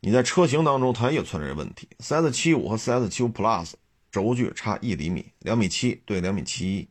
[0.00, 1.88] 你在车型当中它也存在这问题。
[1.98, 3.72] CS 七五和 CS 七五 Plus
[4.10, 6.88] 轴距差一厘米，两米七对两米七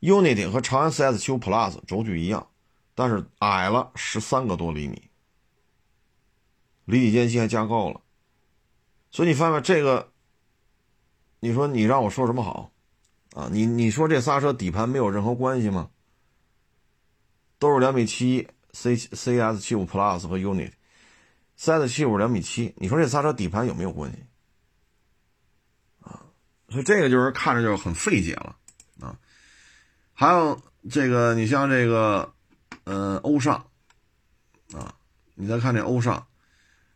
[0.00, 2.46] 一；Unity 和长安 CS 七五 Plus 轴距一样，
[2.94, 5.10] 但是矮了十三个多厘米，
[6.84, 8.00] 离地间隙还加高了，
[9.10, 10.12] 所以你发现这个，
[11.40, 12.70] 你说你让我说什么好？
[13.34, 15.90] 啊，你你说这仨车底盘没有任何关系吗？
[17.64, 24.18] 都是两米七，C C S 七五 Plus 和 Unit，C S 七五两米七，你说这仨车底盘有没有关系？
[26.00, 26.20] 啊，
[26.68, 28.54] 所以这个就是看着就很费解了
[29.00, 29.16] 啊。
[30.12, 32.34] 还有这个，你像这个，
[32.84, 33.54] 呃，欧尚，
[34.74, 34.94] 啊，
[35.34, 36.26] 你再看这欧尚，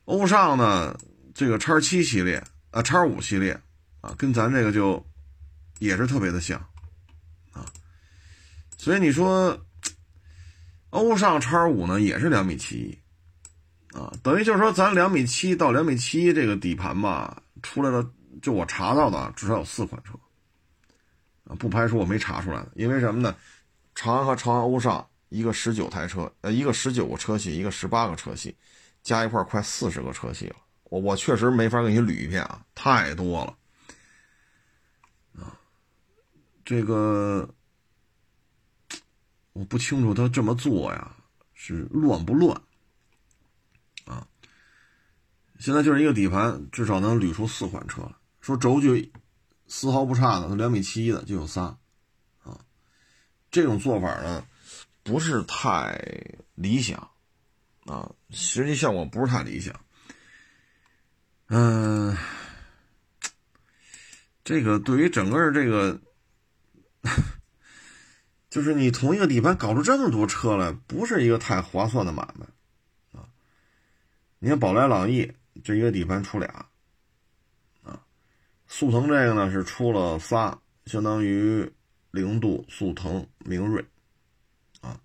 [0.05, 0.95] 欧尚呢，
[1.33, 3.59] 这个叉七系列啊，叉五系列
[4.03, 5.03] 啊，跟咱这个就。
[5.79, 6.59] 也是特别的像，
[7.53, 7.65] 啊，
[8.77, 9.57] 所以你说
[10.91, 18.07] 欧尚叉五呢也是两米七一，啊，等于就是说咱两米七到两米七一这个底盘吧，出来的
[18.41, 20.13] 就我查到的至少有四款车，
[21.45, 23.35] 啊，不排除我没查出来的，因为什么呢？
[23.95, 28.57] 长安和长安欧尚一个十九台车，呃，一个十九个车系，一个十八个车系，
[29.03, 33.57] 加一块快四十个车系了，我我确实没法给你捋一遍啊，太多了。
[35.43, 35.59] 啊
[36.65, 37.49] 这个
[39.59, 41.17] 我不清楚，他这么做呀
[41.53, 42.63] 是乱不乱
[44.05, 44.25] 啊？
[45.59, 48.09] 现在就是一个底盘，至少能捋出四款车。
[48.41, 49.13] 说轴距
[49.67, 51.77] 丝毫不差的，两米七一的就有仨
[52.45, 52.61] 啊。
[53.51, 54.47] 这种做法呢
[55.03, 56.01] 不是太
[56.55, 57.11] 理想
[57.87, 59.75] 啊，实际效果不是太理想。
[61.49, 62.17] 嗯，
[64.45, 66.01] 这个对于整个这个。
[68.51, 72.47] 就是你同一个底盘搞出这么多车来，不是一个太划算的买卖
[73.13, 73.29] 啊！
[74.39, 75.31] 你看宝来朗逸
[75.63, 76.67] 这一个底盘出俩
[77.83, 78.01] 啊，
[78.67, 81.71] 速腾这个呢是出了仨，相当于
[82.11, 83.85] 零度、速腾、明锐
[84.81, 84.99] 啊，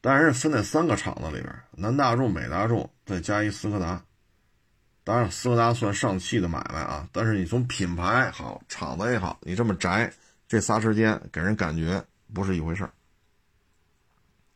[0.00, 4.04] 当然是分在三个厂子里边，南大众、北大众再加一斯柯达，
[5.04, 10.12] 当然斯柯达算上汽的买卖啊，但是你从品牌好、厂子也好，你这么窄。
[10.46, 12.92] 这仨之间给人感觉不是一回事儿，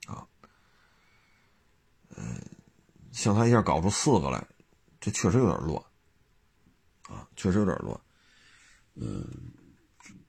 [0.06, 0.26] 啊，
[2.16, 2.40] 嗯，
[3.12, 4.46] 像他一下搞出四个来，
[5.00, 5.82] 这确实有点乱，
[7.08, 8.00] 啊，确实有点乱，
[8.94, 9.24] 嗯，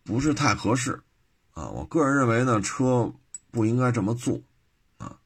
[0.03, 1.01] 不是太合适，
[1.51, 3.13] 啊，我个人认为呢，车
[3.51, 4.39] 不应该这么做，
[4.97, 5.19] 啊，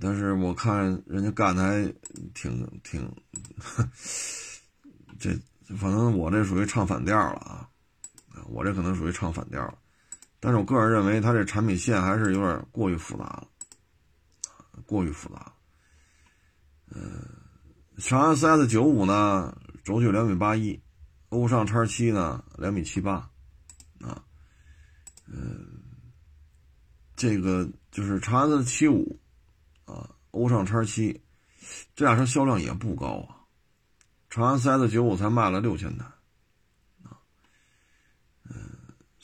[0.00, 1.94] 但是我看人家干的还
[2.34, 3.10] 挺挺，
[5.18, 5.30] 这
[5.76, 7.68] 反正我这属于唱反调了啊。
[8.50, 9.76] 我这可能属于唱反调了，
[10.40, 13.48] 但是我个人认为，它这产品线还是有点过于复杂了，
[14.86, 15.52] 过于复杂了。
[16.94, 17.22] 嗯，
[17.98, 20.80] 长安 CS 九五呢，轴距两米八一，
[21.30, 23.28] 欧尚 X 七呢两米七八，
[24.00, 24.22] 啊，
[25.26, 25.82] 嗯，
[27.16, 29.20] 这个就是长安的七五，
[29.84, 31.20] 啊，欧尚 X 七，
[31.94, 33.42] 这俩车销量也不高啊，
[34.30, 36.06] 长安 CS 九五才卖了六千台。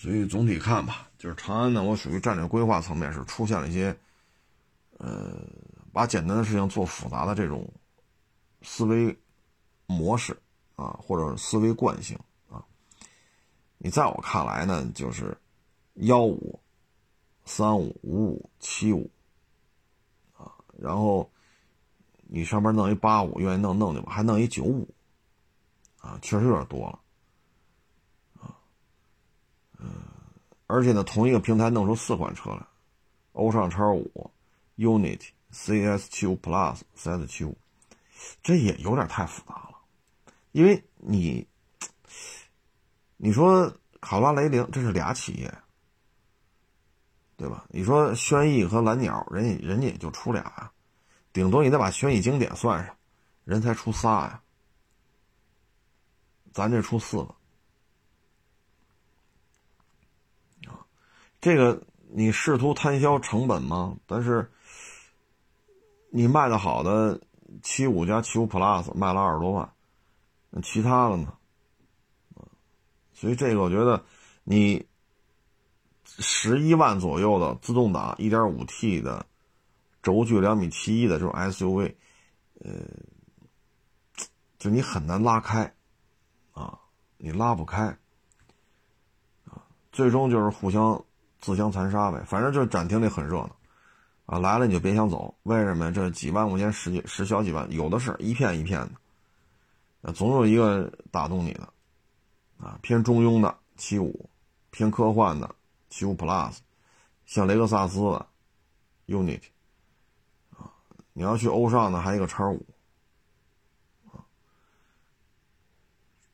[0.04, 3.96] 所以总体看吧，就是长安呢，我属于战略规划层面是出现了一些，
[4.98, 5.32] 呃，
[5.94, 7.66] 把简单的事情做复杂的这种
[8.60, 9.18] 思维
[9.86, 10.38] 模式
[10.76, 12.18] 啊，或者思维惯性
[12.50, 12.62] 啊。
[13.78, 15.34] 你在我看来呢，就是
[15.94, 16.60] 幺五、
[17.46, 19.10] 三五、五五、七五
[20.36, 21.32] 啊，然后
[22.24, 24.86] 你上边弄一八五，愿意弄弄去吧，还弄一九五
[25.96, 27.00] 啊，确实有点多了。
[30.66, 32.66] 而且呢，同一个平台弄出四款车来，
[33.32, 34.30] 欧尚叉五、
[34.76, 35.20] Unit、
[35.52, 37.56] CS 七五 Plus、CS 七五，
[38.42, 39.74] 这也有点太复杂了。
[40.52, 41.46] 因为你，
[43.16, 45.52] 你说卡罗拉、雷凌这是俩企业，
[47.36, 47.66] 对吧？
[47.68, 50.72] 你说轩逸和蓝鸟，人家人家也就出俩啊，
[51.32, 52.96] 顶多你得把轩逸经典算上，
[53.44, 54.40] 人才出仨呀，
[56.52, 57.34] 咱这出四个。
[61.44, 61.78] 这个
[62.09, 63.94] 你试图摊销成本吗？
[64.07, 64.50] 但是
[66.09, 67.20] 你卖的好的
[67.62, 69.70] 七五加七五 Plus 卖了二十多万，
[70.48, 71.35] 那其他的呢？
[73.12, 74.02] 所以这个我觉得
[74.42, 74.87] 你
[76.07, 79.26] 十一万左右的自动挡一点五 T 的
[80.02, 81.94] 轴距两米七一的这种 SUV，
[82.61, 82.72] 呃，
[84.59, 85.74] 就你很难拉开
[86.52, 86.80] 啊，
[87.18, 87.98] 你拉不开
[89.44, 89.61] 啊，
[89.92, 91.04] 最终就是互相。
[91.44, 93.54] 自相残杀呗，反正就是展厅里很热闹，
[94.24, 95.35] 啊，来了你就别想走。
[95.42, 95.92] 为什么？
[95.92, 101.68] 这几万块钱十几十小几万，有的是一片一片的，啊，总有一个打动你的，
[102.57, 104.26] 啊，偏中庸的七五，
[104.70, 105.54] 偏科幻的
[105.90, 106.57] 七五 Plus，
[107.26, 108.26] 像雷克萨斯的
[109.07, 109.42] unit，
[110.57, 110.72] 啊，
[111.12, 112.66] 你要去欧尚的还有一个叉五，
[114.07, 114.24] 啊，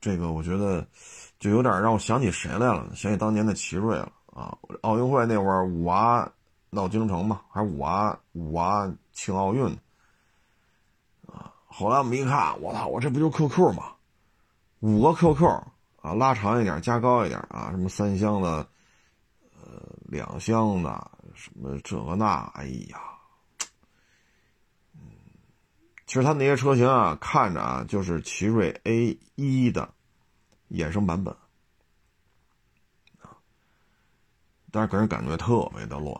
[0.00, 0.86] 这个我觉得
[1.40, 4.12] 就有点让我想起谁来了，想起当年的奇瑞了。
[4.40, 6.32] 啊，奥运会那会儿五娃
[6.70, 9.66] 闹京城嘛，还是五娃五娃庆奥运
[11.26, 11.52] 啊？
[11.66, 13.92] 后来我们一看，我操，我这不就 QQ 吗？
[14.78, 15.46] 五个 QQ
[16.00, 18.66] 啊，拉长一点，加高一点啊，什么三厢的，
[19.62, 22.98] 呃，两厢的，什么这个那，哎呀，
[24.94, 25.02] 嗯，
[26.06, 29.92] 其实它那些车型啊，看着啊，就是奇瑞 A 一的
[30.70, 31.36] 衍生版本。
[34.70, 36.14] 但是给人感觉特别的乱，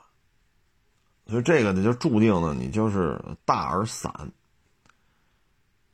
[1.26, 4.12] 所以这个呢就注定呢你就是大而散，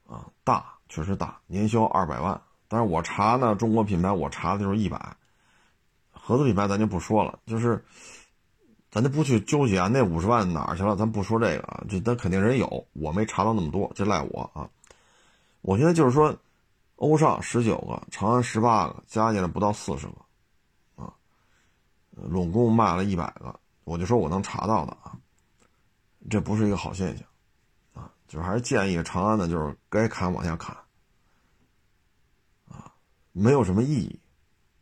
[0.06, 2.40] 啊，大确实大，年销二百万。
[2.68, 5.16] 但是我查呢，中国品牌我查的就是一百，
[6.10, 7.84] 合资品牌咱就不说了，就是
[8.90, 10.96] 咱就不去纠结啊，那五十万哪儿去了？
[10.96, 14.68] 咱不说这个啊，这那肯定人有，我没查到那么多，这赖我啊。
[15.60, 16.36] 我现在就是说，
[16.96, 20.14] 欧尚十九个，长安十八个，加起来不到四十个。
[22.16, 25.16] 拢共卖了一百个，我就说我能查到的啊，
[26.30, 27.26] 这不是一个好现象，
[27.92, 30.74] 啊，就是还是建议长安的，就是该砍往下砍，
[32.68, 32.90] 啊，
[33.32, 34.18] 没有什么意义。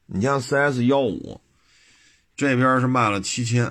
[0.06, 1.40] 你像 CS 幺五，
[2.36, 3.66] 这边是卖了七千，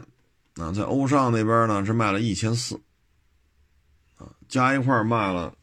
[0.56, 2.76] 啊，在欧尚那边呢是卖了一千四，
[4.18, 5.56] 啊，加一块卖了，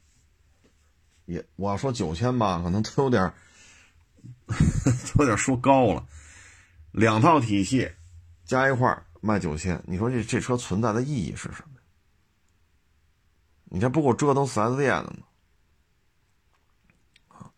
[1.26, 3.32] 也我要说九千吧，可能都有点，
[4.48, 6.06] 都有点说高了。
[6.92, 7.90] 两套体系
[8.44, 11.80] 加一块卖九千，你说这这车存在的意义是什么？
[13.64, 15.18] 你这不够折腾四 S 店的吗？
[17.28, 17.50] 啊，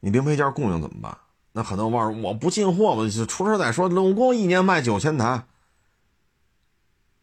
[0.00, 1.18] 你零配件供应怎么办？
[1.50, 3.88] 那很多网友我不进货嘛，就出事再说。
[3.88, 5.44] 总共一年卖九千台，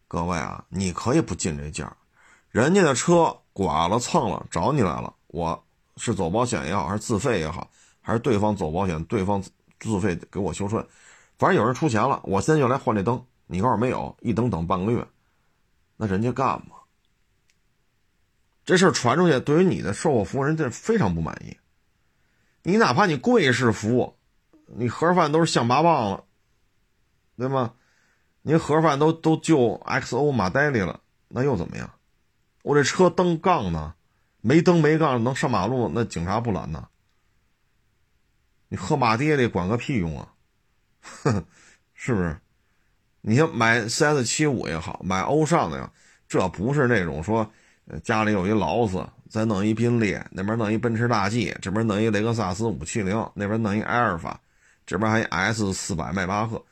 [0.08, 1.96] 各位啊，你可以不进这价，
[2.50, 5.64] 人家的车剐了蹭了找你来了，我
[5.96, 7.70] 是走保险也好，还是自费也好，
[8.02, 9.42] 还是对方走保险，对方
[9.80, 10.86] 自费给我修车。
[11.38, 13.24] 反正有人出钱了，我现在就来换这灯。
[13.46, 15.06] 你告诉没有，一等等半个月，
[15.96, 16.76] 那人家干吗？
[18.64, 21.56] 这事儿传出去，对于你的售后服务，人家非常不满意。
[22.62, 24.16] 你哪怕你贵式服务，
[24.66, 26.24] 你盒饭都是象拔蚌了，
[27.36, 27.74] 对吗？
[28.42, 31.88] 您盒饭都都就 XO 马黛丽了，那又怎么样？
[32.62, 33.94] 我这车灯杠呢，
[34.40, 36.88] 没灯没杠能上马路，那警察不拦呢？
[38.68, 40.32] 你喝马爹的管个屁用啊！
[41.22, 41.44] 哼，
[41.94, 42.36] 是不是？
[43.20, 45.90] 你像买 CS 七五也好，买欧尚的呀，
[46.28, 47.50] 这不是那种说
[48.04, 54.40] 家里有一劳斯，再弄一宾利，那边弄一奔驰大 G，这边弄一雷克萨斯五七零，那边弄一埃尔法，
[54.86, 56.64] 这边还 S 四百迈巴赫，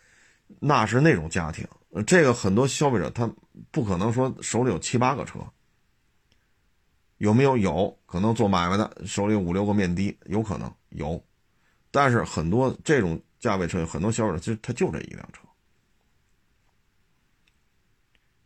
[0.61, 1.67] 那是那种家庭。
[2.07, 3.29] 这个很多消费者他
[3.71, 5.41] 不可能说手里有七八个车，
[7.19, 7.57] 有没有？
[7.57, 11.21] 有可能做买卖的手里五六个面的，有可能有，
[11.91, 15.41] 但是很多这种价位车有，很多消费者其实他就这一辆车。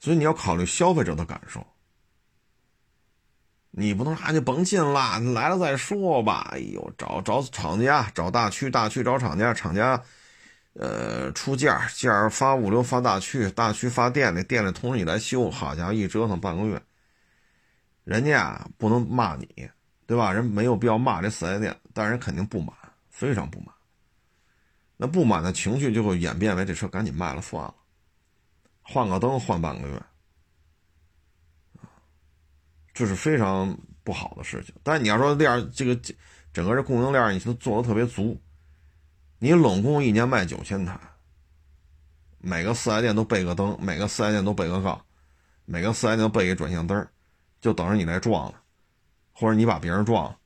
[0.00, 1.64] 所以你要考虑消费者的感受，
[3.70, 6.48] 你不能说啊，你甭进了，来了再说吧。
[6.50, 10.02] 哎呦，找找厂家，找大区，大区找厂家，厂家，
[10.72, 16.82] 呃，出价，价发物流发大区，大区发店里，店里同时你来修，好家伙，一折腾半个月，
[18.02, 19.70] 人家啊不能骂你，
[20.06, 20.32] 对吧？
[20.32, 22.74] 人没有必要骂这四 S 店，但人肯定不满，
[23.10, 23.77] 非常不满。
[24.98, 27.74] 那不满的情绪就会演变为这车赶紧卖了算了。
[28.82, 30.02] 换个灯换半个月，
[32.92, 34.74] 这是非常不好的事情。
[34.82, 35.94] 但是你要说链这个
[36.52, 38.40] 整个这供应链，你都做的特别足，
[39.38, 40.98] 你拢共一年卖九千台，
[42.38, 45.04] 每个四 S 店都备个灯，每个四 S 店都备个杠，
[45.66, 47.06] 每个四 S 店都备一转向灯，
[47.60, 48.60] 就等着你来撞了，
[49.32, 50.38] 或者你把别人撞了，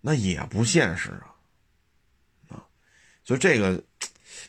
[0.00, 1.31] 那也不现实，啊，
[3.24, 3.82] 所以这个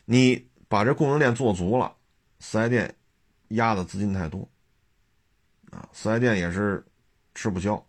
[0.04, 1.96] 你把这供应链做足了。
[2.40, 2.94] 四 S 店
[3.48, 4.46] 压的资金太多
[5.70, 6.84] 啊，四 S 店也是
[7.34, 7.82] 吃不消。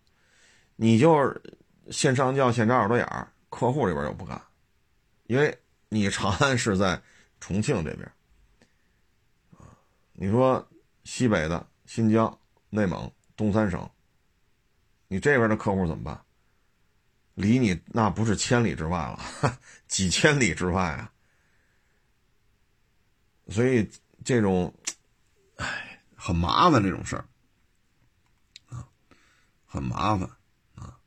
[0.77, 1.59] 你就是
[1.91, 4.41] 现上轿现扎耳朵眼儿，客户这边又不干，
[5.25, 5.57] 因为
[5.89, 7.01] 你长安是在
[7.41, 8.09] 重庆这边
[9.57, 9.67] 啊。
[10.13, 10.65] 你说
[11.03, 13.89] 西北的新疆、内蒙、东三省，
[15.07, 16.24] 你这边的客户怎么办？
[17.35, 19.57] 离你那不是千里之外了，
[19.87, 21.11] 几千里之外啊。
[23.49, 23.87] 所以。
[24.27, 24.73] 这种，
[25.57, 27.25] 哎，很麻烦这种事儿，
[28.69, 28.87] 啊，
[29.67, 30.27] 很麻烦
[30.73, 30.97] 啊。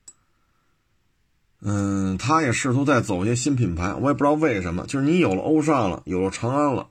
[1.59, 4.87] 嗯，他也试图在走一些新品牌，我也不知道为什么。
[4.87, 6.89] 就是你有了欧尚了，有了长安了，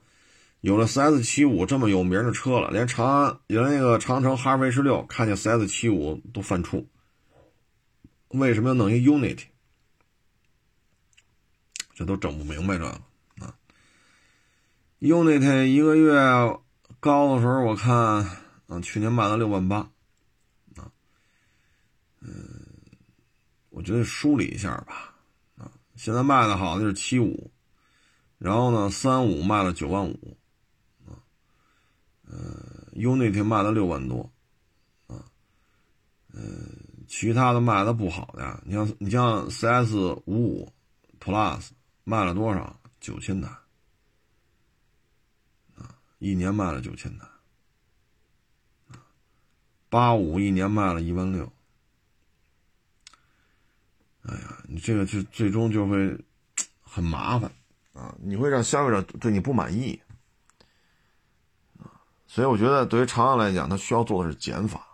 [0.60, 6.84] 有了 CS 七五这么有名的车了，连长安，连那个长城哈弗 H 六看见 CS 七五都犯怵。
[8.30, 9.46] 为什么要弄一 Unity？
[11.94, 13.02] 这都整不明白这个。
[15.00, 16.16] Unity 一个月
[17.00, 18.26] 高的时候，我看，
[18.66, 19.78] 嗯，去年卖了六万八，
[20.76, 20.92] 啊，
[22.20, 22.34] 嗯，
[23.70, 25.14] 我觉得梳理一下吧，
[25.56, 27.52] 啊，现在卖的好的是七五，
[28.40, 30.38] 然后呢，三五卖了九万五，
[31.06, 31.22] 啊，
[32.24, 34.32] 嗯，Unity 卖了六万多，
[35.06, 35.24] 啊，
[36.34, 36.77] 嗯，
[37.08, 39.96] 其他的卖的不好的，你像你像 CS
[40.26, 40.74] 五五
[41.20, 41.70] Plus
[42.04, 42.80] 卖了多少？
[43.00, 43.50] 九千台。
[46.20, 47.28] 一年卖了九千台，
[49.88, 51.48] 八五一年卖了一万六。
[54.24, 56.18] 哎呀，你这个就最终就会
[56.82, 57.52] 很麻烦
[57.94, 58.16] 啊！
[58.20, 60.02] 你会让消费者对你不满意
[61.78, 61.86] 啊！
[62.26, 64.87] 所以我觉得，对于长安来讲，它需要做的是减法，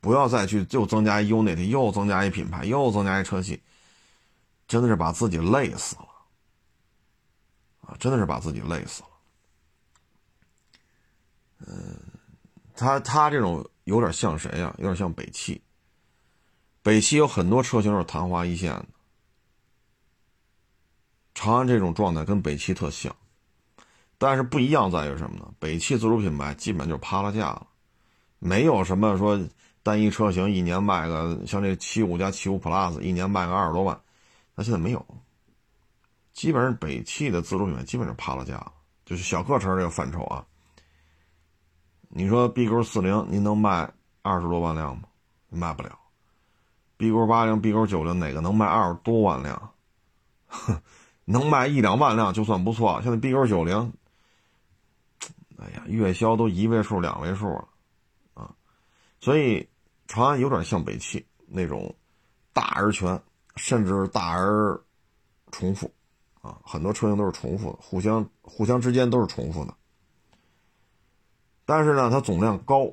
[0.00, 3.62] 不要再去又增加一 unit，又增加一品牌，又增加一车系，
[4.66, 6.08] 真的是把自己累死了
[7.82, 7.96] 啊！
[7.98, 9.08] 真的是把自己累死了。
[11.66, 11.96] 嗯，
[12.74, 14.74] 他他这种有点像谁呀？
[14.78, 15.60] 有点像北汽。
[16.82, 18.86] 北汽有很多车型是昙花一现的。
[21.34, 23.14] 长安这种状态跟北汽特像，
[24.18, 25.52] 但是不一样在于什么呢？
[25.58, 27.66] 北汽自主品牌基本就是趴了价了，
[28.38, 29.38] 没有什么说
[29.82, 33.98] 单一车型一年卖个像这七五加七五 Plus 一年卖个二十多万，
[34.54, 35.04] 那现在没有。
[36.32, 38.64] 基本上北汽的自主品牌基本上趴了价，
[39.04, 40.44] 就是小客车这个范畴啊。
[42.08, 43.90] 你说 B 勾四零，您能卖
[44.22, 45.04] 二十多万辆吗？
[45.50, 45.98] 卖不了。
[46.96, 49.70] B 勾八零、B 勾九零，哪个能卖二十多万辆？
[50.46, 50.80] 哼
[51.24, 53.00] 能卖一两万辆就算不错。
[53.02, 53.92] 现在 B 勾九零，
[55.58, 57.68] 哎呀，月销都一位数、两位数了！
[59.20, 59.68] 所以
[60.06, 61.94] 长安有点像北汽那种
[62.52, 63.20] 大而全，
[63.56, 64.80] 甚至大而
[65.50, 65.90] 重复
[66.40, 69.74] 啊，很多车型都是重复的，互相互相之间都是重复的。
[71.64, 72.90] 但是呢，它总量高，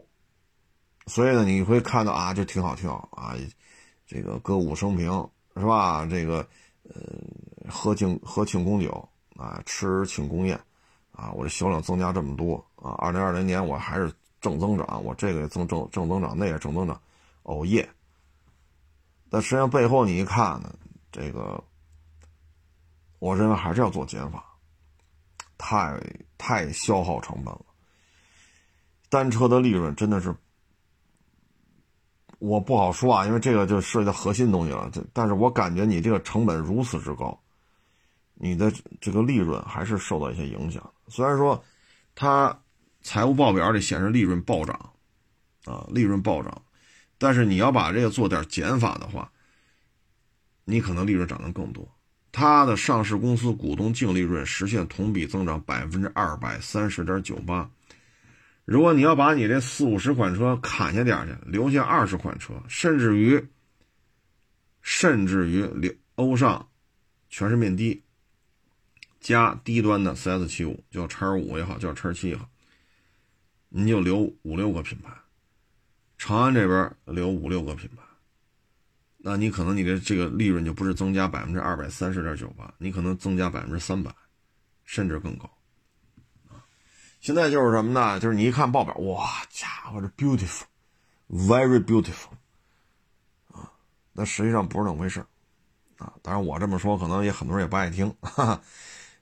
[1.07, 3.36] 所以呢，你会看到啊，这挺好，挺好啊，
[4.05, 6.05] 这个歌舞升平是吧？
[6.05, 6.45] 这个
[6.84, 9.07] 呃，喝庆喝庆功酒
[9.38, 10.59] 啊，吃庆功宴
[11.11, 14.11] 啊，我这销量增加这么多啊，二零二零年我还是
[14.45, 17.01] 正增长，我这个也增正正增长，那也正增长，
[17.41, 17.89] 哦耶！
[19.27, 20.71] 但实际上背后你一看呢，
[21.11, 21.63] 这个
[23.17, 24.45] 我认为还是要做减法，
[25.57, 25.99] 太
[26.37, 27.65] 太消耗成本了。
[29.09, 30.35] 单车的利润真的是，
[32.37, 34.87] 我不好说啊，因为这个就涉及到核心东西了。
[34.93, 37.35] 这，但是我感觉你这个成本如此之高，
[38.35, 38.71] 你的
[39.01, 40.87] 这个利润还是受到一些影响。
[41.07, 41.63] 虽然说，
[42.13, 42.55] 它
[43.05, 44.93] 财务报表里显示利润暴涨，
[45.65, 46.63] 啊，利润暴涨，
[47.19, 49.31] 但是你要把这个做点减法的话，
[50.63, 51.87] 你可能利润涨得更多。
[52.31, 57.69] 它的上市公司股东净利润实现同比增长百分之二百三十点九八。
[58.65, 63.47] 如果你要把你这四五十款车砍下点去，留下二十款车，甚至于，
[64.81, 66.67] 甚至于留欧尚，
[67.29, 68.03] 全是面的，
[69.19, 72.49] 加低端的 CS 七五，叫叉五也好，叫叉七也好，
[73.78, 75.11] 你就留五六个品牌，
[76.17, 78.01] 长安这边留五六个品牌，
[79.17, 84.15] 那你可能你的这个利润就不是增加百分之二百三十点九八，你可能增加百分之三百，
[84.86, 85.51] 甚至更高。
[87.19, 88.17] 现在就是什么呢？
[88.17, 92.30] 就是你一看报表，哇，家伙，这 beautiful，very beautiful，
[93.51, 93.69] 啊，
[94.13, 95.19] 那实际上不是那么回事
[95.97, 96.13] 啊。
[96.21, 98.61] 当然我这么说，可能也很多人也不爱听，哈哈。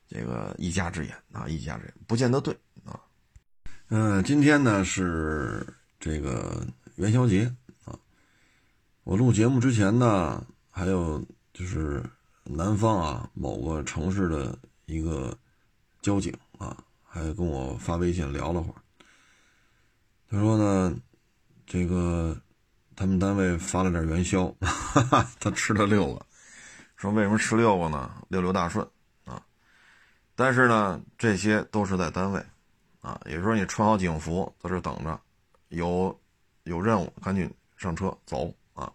[0.07, 2.55] 这个一家之言啊，一家之言，不见得对。
[3.89, 5.65] 嗯，今天呢是
[5.99, 6.65] 这个
[6.95, 7.53] 元宵节
[7.85, 7.97] 啊。
[9.03, 11.23] 我录节目之前呢，还有
[11.53, 12.03] 就是
[12.43, 15.37] 南方啊某个城市的一个
[16.01, 16.77] 交警啊。
[17.15, 18.81] 还跟我发微信聊了会儿，
[20.27, 20.97] 他说呢，
[21.67, 22.35] 这个
[22.95, 26.25] 他们单位发了点元宵，哈哈他吃了六个，
[26.95, 28.09] 说为什么吃六个呢？
[28.29, 28.83] 六六大顺
[29.25, 29.39] 啊！
[30.35, 32.43] 但是呢，这些都是在单位
[33.03, 35.19] 啊，也就是说你穿好警服在这等着，
[35.67, 36.19] 有
[36.63, 38.91] 有任务赶紧上车走啊。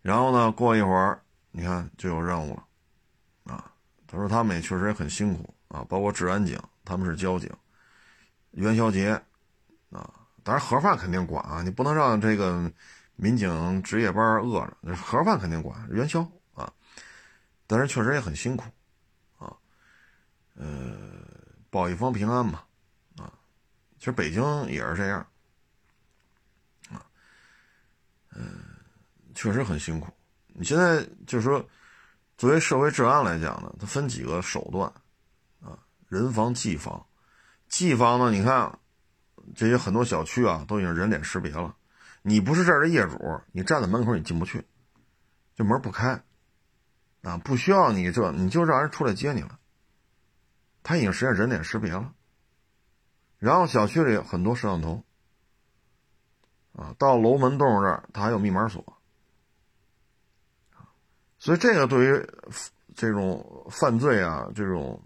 [0.00, 3.70] 然后呢，过一会儿你看就有任务了啊。
[4.08, 6.60] 他说他们也确实也很辛苦啊，包括治安警。
[6.84, 7.48] 他们是交警，
[8.50, 9.10] 元宵节
[9.92, 10.12] 啊，
[10.42, 12.68] 当然盒饭肯定管啊，你不能让这个
[13.14, 16.72] 民警值夜班饿着，盒饭肯定管元宵啊，
[17.68, 18.64] 但是确实也很辛苦
[19.38, 19.54] 啊，
[20.56, 21.21] 呃，
[21.72, 22.62] 保一方平安嘛
[23.16, 23.32] 啊，
[23.98, 25.26] 其实北京也是这样
[26.90, 27.00] 啊，
[28.34, 28.44] 嗯，
[29.34, 30.12] 确实很辛苦。
[30.48, 31.66] 你现在就是说，
[32.36, 34.86] 作为社会治安来讲呢，它分几个手段。
[35.62, 37.06] 啊人防、技防，
[37.70, 38.30] 技防呢？
[38.30, 38.78] 你看，
[39.56, 41.74] 这些很多小区啊，都已经人脸识别了。
[42.20, 44.62] 你不是这儿的业主，你站在门口你进不去，
[45.56, 46.22] 这门不开，
[47.22, 49.58] 啊，不需要你这，你就让人出来接你了。
[50.82, 52.12] 他已经实现人脸识别了。
[53.38, 55.04] 然后小区里很多摄像头，
[56.74, 58.84] 啊，到楼门洞这儿，它还有密码锁，
[61.38, 62.28] 所以这个对于
[62.94, 65.02] 这种犯罪啊，这种。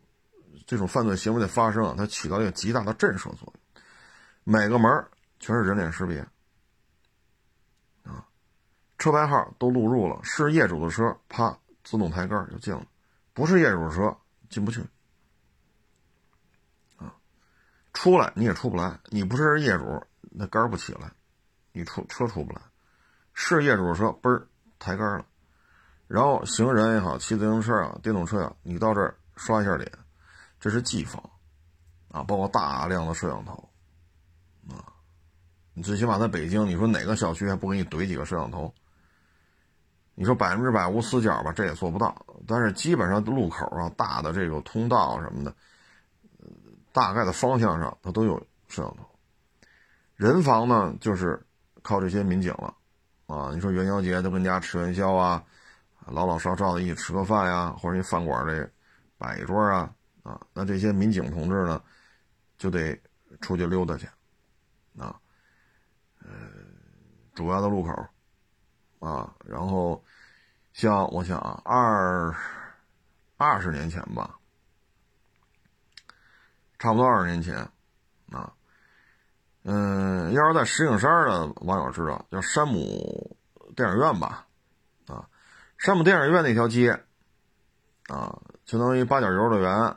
[0.66, 3.83] 这种犯罪行为的发生，它起到一个极大的震慑作用。
[4.43, 5.07] 每个门
[5.39, 6.18] 全是人脸识别，
[8.03, 8.27] 啊，
[8.99, 12.83] 车牌号都录入了，是业主的车，啪，自动抬杆就进了；
[13.33, 14.16] 不是业主的车，
[14.51, 14.81] 进不去。
[16.97, 17.14] 啊，
[17.97, 21.11] 出来你也出不来，你不是业主，那杆儿不起来，
[21.72, 22.61] 你出车出不来。
[23.32, 24.47] 是业主的车，嘣儿
[24.78, 25.24] 抬杆了，
[26.07, 29.90] 然后行人也好，骑自行车啊，电动车呀，你到这儿刷一下脸。
[30.61, 31.22] 这是技防，
[32.11, 33.53] 啊，包括大量的摄像头，
[34.68, 34.92] 啊，
[35.72, 38.72] 你最起码在北京，你说哪个小区还不给你怼几个摄像头？
[40.14, 42.14] 你说百分之百无死角吧，这也做不到。
[42.47, 45.55] 但是基本上路口啊、大的这个通道什么的，
[46.97, 48.38] 大概的方向上它都有
[48.68, 49.05] 摄像头。
[50.14, 51.38] 人防呢，就是
[51.82, 52.74] 靠这些民警了，
[53.26, 55.44] 啊，你说元宵节都跟家吃元宵啊，
[56.07, 58.66] 老老少少的一起吃个饭呀，或者你饭馆这
[59.18, 59.92] 摆一桌啊。
[60.22, 61.80] 啊，那这些民警同志呢，
[62.57, 62.99] 就得
[63.40, 64.07] 出去溜达去，
[64.99, 65.14] 啊，
[66.20, 66.28] 呃，
[67.32, 67.92] 主要的路口，
[68.99, 70.03] 啊，然后
[70.72, 72.34] 像我想啊，二
[73.36, 74.36] 二十年前吧，
[76.79, 77.57] 差不多二十年前，
[78.31, 78.53] 啊，
[79.64, 83.37] 嗯，要是在石景山的网友知道，叫山姆
[83.74, 84.47] 电影院吧，
[85.07, 85.29] 啊，
[85.79, 86.91] 山姆电影院那条街，
[88.09, 89.97] 啊，相当于八角游乐园。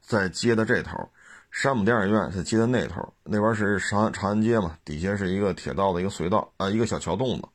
[0.00, 1.10] 在街的这头，
[1.50, 7.46] 山姆电影院在街的那头，那边是长长安街嘛，底下是一个铁道的一个隧道啊，一个小桥洞子，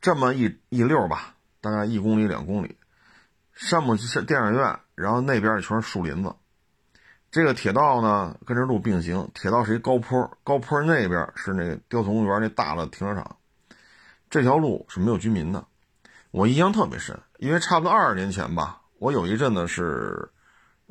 [0.00, 2.78] 这么一一溜吧，大概一公里两公里，
[3.52, 6.32] 山姆电影院，然后那边全是树林子，
[7.32, 13.36] 这个铁道呢跟这路并行，铁道是一高坡，高坡那边是那个雕塑公园那大的停车场，
[14.30, 15.64] 这条路是没有居民的，
[16.30, 20.28] 我印象特别深，因为差不多二十年前吧，我有一阵子是。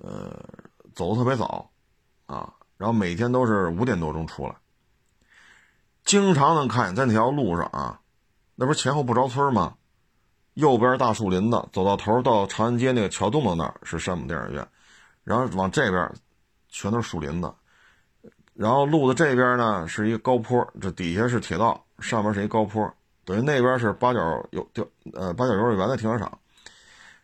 [0.03, 0.35] 呃，
[0.95, 1.69] 走的特别早，
[2.25, 4.55] 啊，然后每天都是五点多钟出来，
[6.03, 7.99] 经常能看见在那条路上啊，
[8.55, 9.75] 那不是前后不着村吗？
[10.55, 14.67] 右边大树林子，走到头到长安街那个桥洞子那儿是山姆电影院，
[15.23, 16.11] 然后往这边
[16.71, 17.53] 全都是树林子，
[18.53, 22.91] 然后路的这边呢是一个高坡，这底下是铁道，上面是一高坡，
[23.25, 24.19] 等于那边是八角
[24.51, 26.39] 有就呃八角幼儿园的停车场，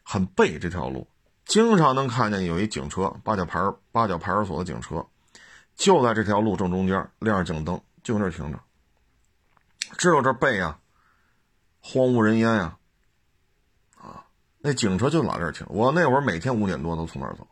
[0.03, 1.07] 很背这条路，
[1.45, 3.59] 经常能看见有一警车，八角牌
[3.91, 5.03] 八角派出所的警车，
[5.75, 8.59] 就在这条路正中间亮着警灯，就那儿停着，
[9.97, 10.77] 知道这背呀，
[11.79, 12.77] 荒无人烟呀。
[13.95, 14.25] 啊
[14.59, 17.47] 那警车就老这儿停，我那会儿每天五点多都从那儿走。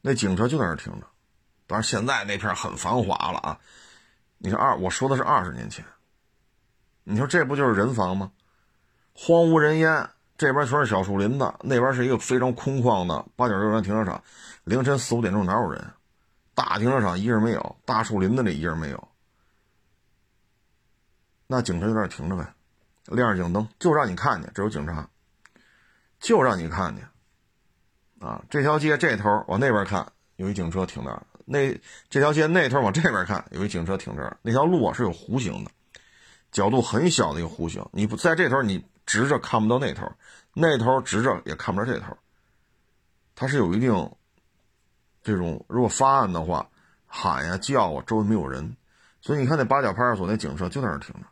[0.00, 1.06] 那警车就在那停着，
[1.66, 3.58] 当然现在那片很繁华了啊。
[4.38, 5.84] 你说二，我说的是二十年前。
[7.04, 8.30] 你说这不就是人防吗？
[9.14, 14.22] 荒无人烟，这边全是小树林子，那边是一个非常空旷的八角幼儿园停车场。
[14.64, 15.84] 凌晨四五点钟哪有人？
[16.54, 19.08] 大停车场一人没有，大树林子里一人没有。
[21.46, 22.46] 那警车就在那停着呗。
[23.06, 25.08] 亮着警灯，就让你看见，这有警察，
[26.20, 27.08] 就让你看见，
[28.20, 31.72] 啊，这条街这头往那边看，有一警车停那儿；那
[32.08, 34.36] 这条街那头往这边看，有一警车停这儿。
[34.42, 35.70] 那条路啊是有弧形的，
[36.50, 40.04] 角度很小的一个弧形，你不在这头，你直着看不到那头；
[40.52, 42.16] 那头直着也看不着这头。
[43.36, 44.10] 它是有一定
[45.22, 46.68] 这种，如果发案的话，
[47.06, 48.76] 喊呀叫啊，周围没有人，
[49.20, 51.26] 所以你看那八角派出所那警车就在那儿停着，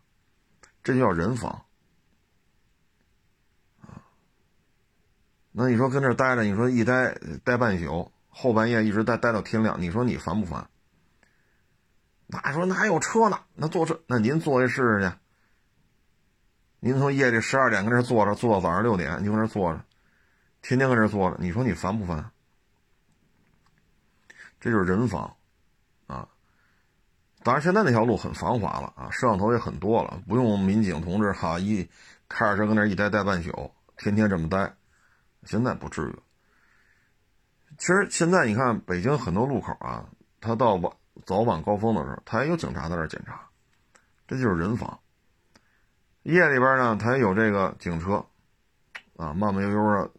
[0.85, 1.66] 这就叫人防。
[5.59, 10.69] 那你说跟这待着，你说一待待半宿，后半夜一直待待到天亮，你说你烦不烦？
[12.27, 15.17] 那说那还有车呢，那坐车，那您坐一试试去。
[16.81, 19.83] 您从夜里十二点跟这坐着，坐到早上六点，你搁这坐着，
[20.61, 22.31] 天天搁这坐着，你说你烦不烦？
[24.61, 25.37] 这就是人防
[26.07, 26.29] 啊。
[27.43, 31.89] 当然现在那条路很繁华了啊，摄像头也很多了，不用民警同志哈一
[32.29, 34.75] 开着车跟那一待待半宿，天天这么待。
[35.47, 36.15] 现在不至于。
[37.79, 40.09] 其实现在你看北京很多路口啊，
[40.41, 40.93] 他到晚
[41.25, 43.49] 早晚高峰的时候，他也有警察在那检查，
[44.27, 44.99] 这就是人防。
[46.23, 48.25] 夜里边呢，他也有这个警车，
[49.17, 50.11] 啊，慢慢悠悠的，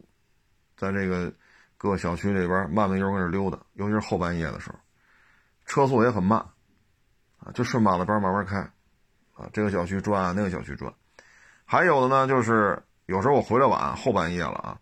[0.76, 1.32] 在这个
[1.76, 4.78] 各小区里边慢慢悠悠跟这溜达，尤其是后半夜的时候，
[5.66, 6.38] 车速也很慢，
[7.38, 8.58] 啊，就顺马路边慢慢开，
[9.32, 10.92] 啊，这个小区转，那个小区转。
[11.64, 14.80] 还有的呢，就是有时候我回来晚，后半夜了啊。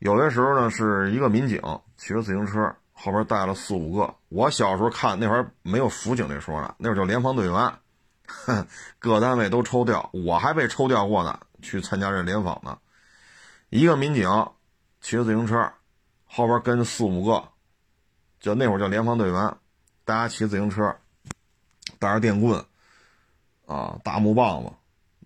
[0.00, 1.60] 有的时候呢，是一个民警
[1.98, 4.14] 骑着自行车，后边带了四五个。
[4.30, 7.72] 我小时候看那会儿没有辅警这说呢，那会儿叫联防队员，
[8.98, 12.78] 各单位都抽调，我还被抽调过呢，去参加这联防呢。
[13.68, 14.26] 一个民警
[15.02, 15.70] 骑着自行车，
[16.24, 17.44] 后边跟着四五个，
[18.40, 19.54] 就那会儿叫联防队员，
[20.06, 20.96] 大家骑自行车，
[21.98, 22.64] 带着电棍，
[23.66, 24.72] 啊，大木棒子，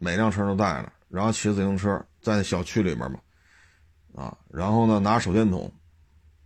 [0.01, 3.21] 每辆车都带着，然后骑自行车在小区里边嘛。
[4.15, 5.73] 啊，然后呢，拿手电筒，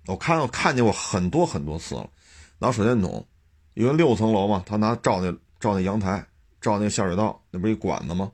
[0.06, 2.10] 我看我看见过很多很多次了，
[2.58, 3.26] 拿手电筒，
[3.74, 6.26] 因为六层楼嘛，他拿照那照那阳台，
[6.62, 8.32] 照那下水道，那不是一管子吗？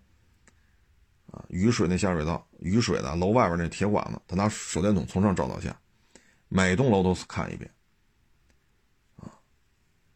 [1.32, 5.76] 啊，雨水那下水道，雨水的楼外边那铁管子，他拿手电筒从上照到下，
[6.48, 7.68] 每栋楼都看一遍，
[9.16, 9.26] 啊，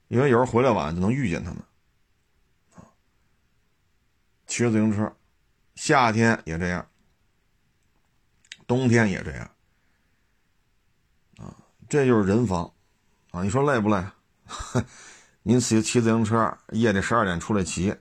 [0.06, 1.58] 因为有时候回来晚就能遇见他们，
[2.76, 2.86] 啊，
[4.46, 5.12] 骑着自行车，
[5.74, 6.86] 夏天也这样。
[8.68, 9.50] 冬天也这样，
[11.38, 11.56] 啊，
[11.88, 12.70] 这就是人防，
[13.30, 14.04] 啊，你说累不累？
[15.42, 17.96] 您骑骑自行车，夜里十二点出来骑，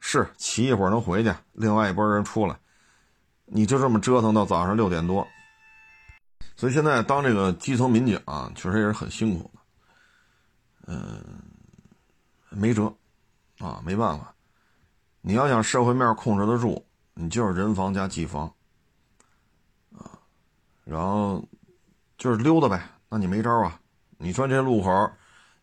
[0.00, 2.58] 是骑一会儿能回去，另外一拨人出来，
[3.44, 5.24] 你就这么折腾到早上六点多。
[6.56, 9.60] 所以现在当这个基层民警啊，确实也是很辛苦的，
[10.88, 11.40] 嗯，
[12.50, 12.92] 没辙，
[13.58, 14.34] 啊，没办法，
[15.20, 18.52] 你要想社会面控制得住，你就是人防加技防。
[20.88, 21.46] 然后
[22.16, 23.78] 就是溜达呗，那你没招啊？
[24.16, 25.10] 你说这路口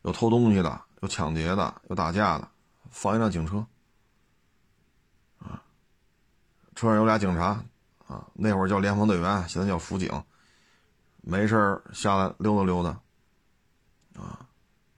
[0.04, 2.48] 有偷东西的，有抢劫的，有打架的，
[2.92, 3.66] 放一辆警车
[5.40, 5.64] 啊，
[6.76, 7.60] 车上有俩警察
[8.06, 10.24] 啊，那会儿叫联防队员，现在叫辅警，
[11.22, 12.90] 没事下来溜达溜达
[14.22, 14.46] 啊。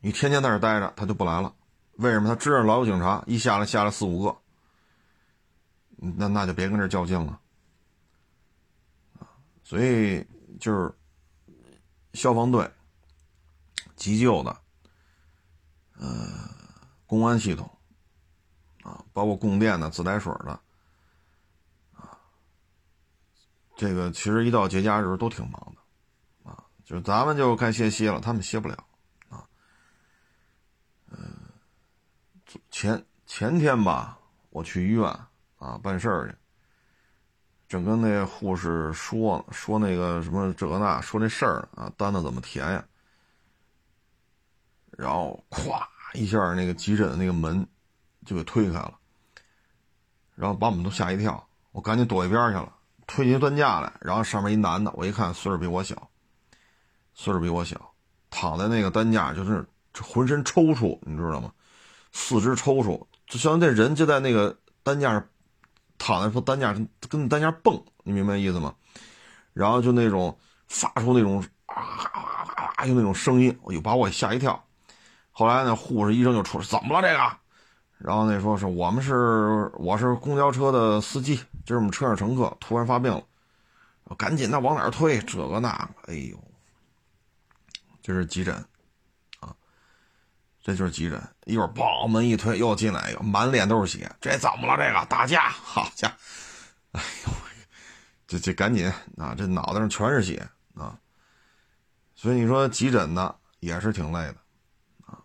[0.02, 1.54] 你天天在这待着，他就不来了。
[1.94, 2.28] 为什么？
[2.28, 4.36] 他知道老有警察，一下来下来四五个，
[5.96, 7.40] 那那就别跟这较劲了。
[9.68, 10.26] 所以
[10.62, 10.98] 就是
[12.14, 12.72] 消防队、
[13.98, 14.58] 急救的、
[16.00, 16.50] 呃
[17.06, 17.70] 公安系统
[18.84, 20.58] 啊，包括供电的、自来水的
[21.98, 22.18] 啊，
[23.76, 28.88] 这个其实一到节假日都挺忙的啊，就是咱们就该歇歇了，他们歇不了
[29.28, 29.46] 啊。
[31.12, 31.52] 嗯，
[32.72, 34.18] 前前天吧，
[34.50, 35.04] 我去医院
[35.58, 36.38] 啊办事儿去。
[37.68, 42.86] 正跟那护士说说那个什么这个那说这事儿啊，单子怎么填呀？
[44.98, 45.82] 然后咵
[46.14, 47.68] 一下，那个急诊的那个门
[48.26, 48.98] 就给推开了，
[50.36, 51.48] 然后把我们都吓一跳。
[51.72, 52.74] 我赶紧躲一边去了，
[53.06, 56.10] 推进担架来，然后上面一男的，我一看岁数比我小，
[57.14, 57.94] 岁数比我小，
[58.32, 59.64] 躺在那个担架就是
[60.02, 61.54] 浑身抽搐，你知道吗？
[62.14, 65.28] 四肢抽搐，就像这人就在那个担架上
[65.98, 68.74] 躺在说担架上跟担架蹦，你明白意思吗？
[69.54, 70.38] 然后就那种
[70.68, 71.76] 发出那种啊
[72.14, 74.64] 啊啊就那种声音，哎呦把我吓一跳。
[75.32, 77.38] 后来呢，护士医生就出来，怎么了这个？
[77.98, 83.24] 然后那说是我们是我是公交车的司机，这是我们车上乘客突然发病了，
[84.16, 86.38] 赶紧的往哪推这个那个，哎呦，
[88.04, 88.54] 这是急诊
[89.40, 89.56] 啊，
[90.62, 91.20] 这就是急诊。
[91.48, 94.76] 一会儿嘣门一推，又进来一个，满脸都是血，这怎么了？
[94.76, 95.48] 这个打架？
[95.50, 97.32] 好家伙，哎呦，
[98.28, 98.86] 这这赶紧
[99.18, 100.46] 啊，这脑袋上全是血
[100.76, 101.00] 啊，
[102.16, 104.36] 所以你说急诊的也是挺累的
[105.06, 105.18] 啊。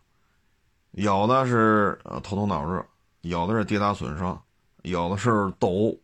[0.93, 2.87] 有的是呃头痛脑热，
[3.23, 4.41] 有的是跌打损伤，
[4.83, 5.99] 有的是抖，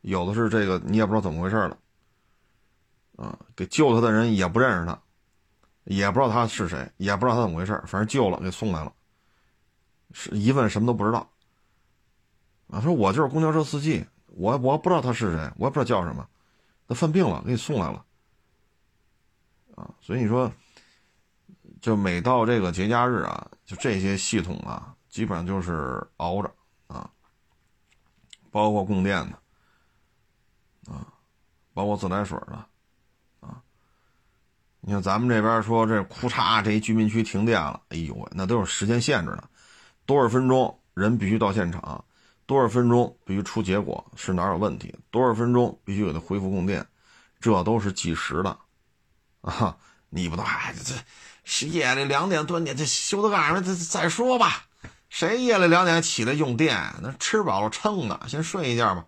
[0.00, 1.78] 有的是这个你也不知道怎么回事了，
[3.18, 5.00] 啊，给救他的人也不认识他，
[5.84, 8.92] 也不知道他是谁，也不知道他怎么回事，反正救了给送来了，
[10.12, 11.30] 是一问什么都不知道，
[12.68, 16.28] 啊，说我就是公交车司机，我我不知道他是谁，我也不知道叫什么，
[16.88, 18.04] 他犯病了给你送来了，
[19.76, 20.50] 啊，所以你说。
[21.80, 26.54] 就每到这个节假日啊，就这些系统啊，基本上就是熬着
[26.88, 27.10] 啊，
[28.50, 31.06] 包括供电的啊，
[31.72, 32.66] 包括自来水的
[33.40, 33.62] 啊。
[34.80, 39.48] 你看咱们这边说这库嚓，这一居民区停电了，哎呦喂，那都有时间限制的，
[40.10, 42.04] 多少分钟人必须到现场，
[42.44, 46.84] 多少分钟必须出结果是哪有问题，多少分钟必须给它恢复供电，
[47.38, 48.58] 这都是计时的
[49.42, 49.76] 啊。
[50.08, 50.96] 你不能哎这。
[51.44, 53.62] 是夜里两点断电，这修的干什么？
[53.62, 54.64] 这再说吧。
[55.10, 56.76] 谁夜里两点起来用电？
[57.00, 59.06] 那吃饱了撑的，先睡一觉吧。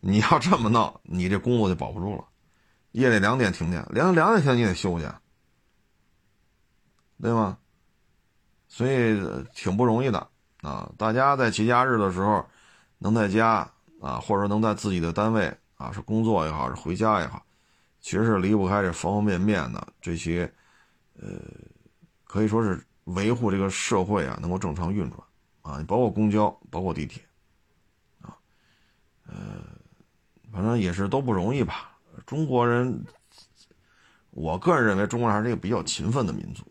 [0.00, 2.24] 你要这么闹，你这工作就保不住了。
[2.92, 5.06] 夜里两点停电，两两点停你得休去，
[7.20, 7.58] 对吗？
[8.70, 9.20] 所以
[9.54, 10.26] 挺不容易的
[10.62, 10.90] 啊。
[10.96, 12.42] 大家在节假日的时候，
[12.96, 17.44] 能在家啊，或者能在自己的单位啊，是工作也好，是回家也好，
[18.00, 20.50] 其实是离不开这方方面面的这些。
[21.22, 21.28] 呃，
[22.24, 25.20] 可以说是维护这个社会啊，能够正常运转
[25.60, 27.22] 啊，包括公交，包括地铁，
[28.22, 28.32] 啊，
[29.26, 29.34] 呃，
[30.50, 31.98] 反正也是都不容易吧。
[32.24, 33.04] 中国人，
[34.30, 36.64] 我个人认为中国人还是一个比较勤奋的民族，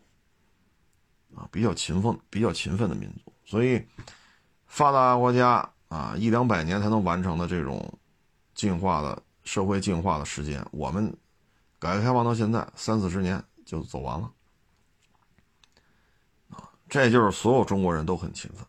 [1.34, 3.32] 啊，比较勤奋、比较勤奋的民族。
[3.44, 3.84] 所以，
[4.66, 7.98] 发达国家啊，一两百年才能完成的这种
[8.54, 11.16] 进化的社会进化的时间，我们
[11.78, 14.30] 改革开放到现在三四十年就走完了
[16.50, 16.70] 啊。
[16.88, 18.64] 这就是所有中国人都很勤奋，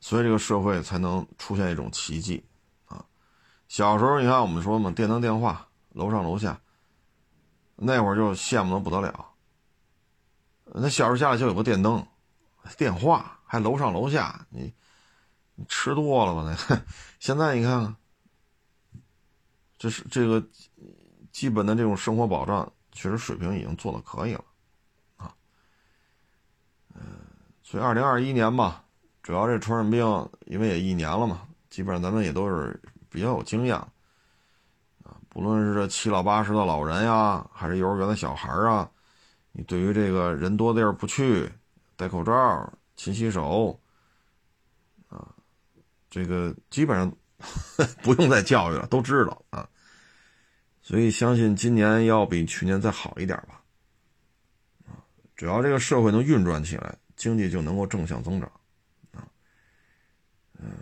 [0.00, 2.44] 所以这个社会才能出现一种奇迹，
[2.86, 3.04] 啊，
[3.68, 6.58] 小时候你看我们说嘛，电灯电话，楼上楼下，
[7.76, 9.31] 那会儿就羡慕的不得了。
[10.64, 12.04] 那小时候家里就有个电灯，
[12.76, 14.72] 电话还楼上楼下，你
[15.54, 16.42] 你吃多了吧？
[16.44, 16.80] 那
[17.18, 17.96] 现在你看看，
[19.78, 20.42] 这是这个
[21.30, 24.44] 基本的这种生活保障，确实水平已经做的可以了
[25.16, 25.34] 啊。
[26.94, 27.02] 嗯。
[27.62, 28.84] 所以，二零二一年吧，
[29.22, 30.04] 主要这传染病，
[30.46, 33.88] 因为也一年了嘛，基本上咱们也都是比较有经验啊。
[35.28, 38.90] 不论是这七老八十的老人呀，还是幼儿园的小孩啊，
[39.52, 41.50] 你对于这个人多的地儿不去，
[41.96, 43.78] 戴口罩、勤洗手，
[45.08, 45.34] 啊，
[46.10, 47.14] 这个基本上
[48.02, 49.68] 不用再教育了，都知道啊。
[50.80, 53.62] 所以，相信今年要比去年再好一点吧。
[54.86, 54.98] 啊，
[55.36, 56.98] 只要这个社会能运转起来。
[57.14, 58.50] 经济就能够正向增长，
[59.12, 59.22] 啊，
[60.58, 60.72] 嗯，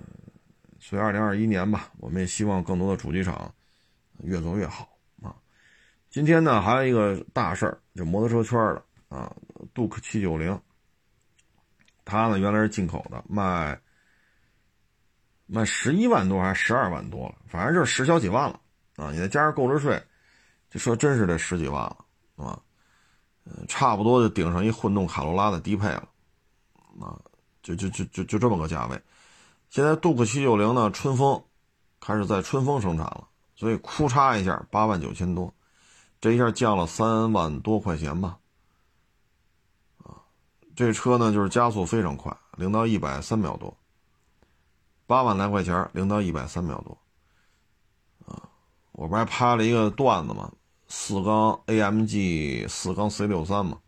[0.78, 3.52] 所以二零二一年吧，我们也希望更多的主机厂
[4.22, 4.88] 越做越好。
[6.10, 9.32] 今天呢，还有一个大事儿，就摩托车圈的啊，
[9.72, 10.60] 杜克七九零，
[12.04, 13.80] 它呢原来是进口的，卖
[15.46, 18.60] 卖十一万多还是十二万多了，反正就是十小几万了
[18.96, 19.12] 啊。
[19.12, 20.02] 你再加上购置税，
[20.68, 22.04] 就说真是得十几万了
[22.34, 22.60] 啊，
[23.44, 26.08] 嗯，差不多就顶上一混动卡罗拉的低配了。
[27.00, 27.16] 啊，
[27.62, 29.00] 就就就就就这么个价位。
[29.68, 31.40] 现在杜克七九零呢，春风
[32.00, 35.54] 开始在春风生产了，所以哭嚓一下八万九千多，
[36.20, 38.38] 这一下降了三万多块钱吧。
[40.04, 40.20] 啊，
[40.76, 43.74] 这车呢就是加速非常快，零到一百三秒多，
[45.06, 46.98] 八万来块钱，零到一百三秒多。
[48.26, 48.48] 啊，
[48.92, 50.52] 我不还拍了一个段子吗？
[50.88, 53.78] 四缸 AMG 四缸 C 六三嘛。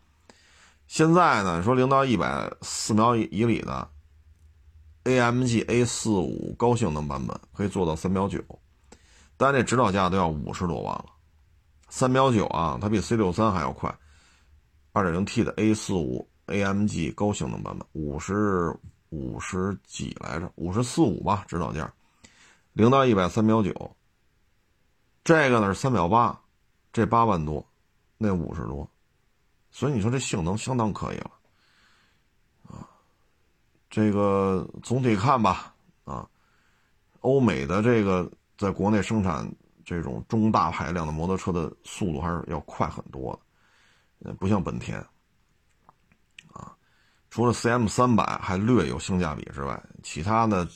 [0.87, 3.89] 现在呢，说零到一百四秒以里的
[5.03, 8.39] AMG A 四五高性能版本可以做到三秒九，
[9.37, 11.05] 但这指导价都要五十多万了。
[11.95, 13.95] 三秒九啊，它比 C 六三还要快。
[14.93, 18.75] 二点零 T 的 A 四五 AMG 高性能版本，五十
[19.09, 21.93] 五十几来着，五十四五吧，指导价，
[22.73, 23.95] 零到一百三秒九。
[25.23, 26.41] 这个呢是三秒八，
[26.91, 27.63] 这八万多，
[28.17, 28.89] 那五十多，
[29.69, 31.31] 所以你说这性能相当可以了，
[32.69, 32.89] 啊，
[33.91, 35.75] 这个总体看吧，
[36.05, 36.27] 啊，
[37.19, 39.47] 欧美的这个在国内生产。
[39.93, 43.39] 这种中大排量的摩托车的速度还是要快很多
[44.19, 44.97] 的，不像本田，
[46.51, 46.75] 啊，
[47.29, 50.67] 除了 CM 三百还略有性价比之外，其他的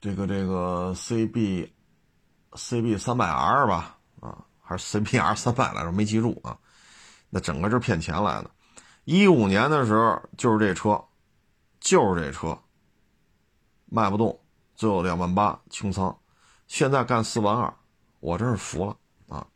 [0.00, 1.70] 这个这个 CB
[2.52, 6.58] CB 三百 R 吧，啊，还是 CBR 三百来着，没记住啊，
[7.30, 8.50] 那整个就是骗钱来的。
[9.04, 11.00] 一五年的时候就是这车，
[11.78, 12.58] 就是这车
[13.84, 14.36] 卖不动，
[14.74, 16.18] 最后两万八清仓，
[16.66, 17.72] 现在干四万二。
[18.20, 18.96] 我真是服了
[19.28, 19.46] 啊！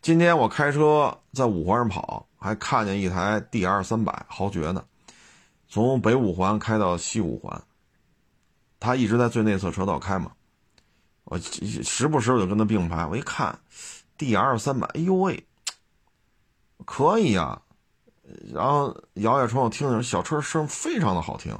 [0.00, 4.86] 今天我开车在五环上跑，还看见一台 DR 三百，豪爵的，
[5.68, 7.62] 从北五环开到西五环。
[8.78, 10.32] 他一直在最内侧车道开嘛，
[11.24, 13.04] 我时不时我就跟他并排。
[13.06, 13.58] 我一看
[14.16, 15.44] ，DR 三百，哎呦喂，
[16.84, 17.60] 可以呀！
[18.52, 21.58] 然后摇下窗户听听，小车声非常的好听，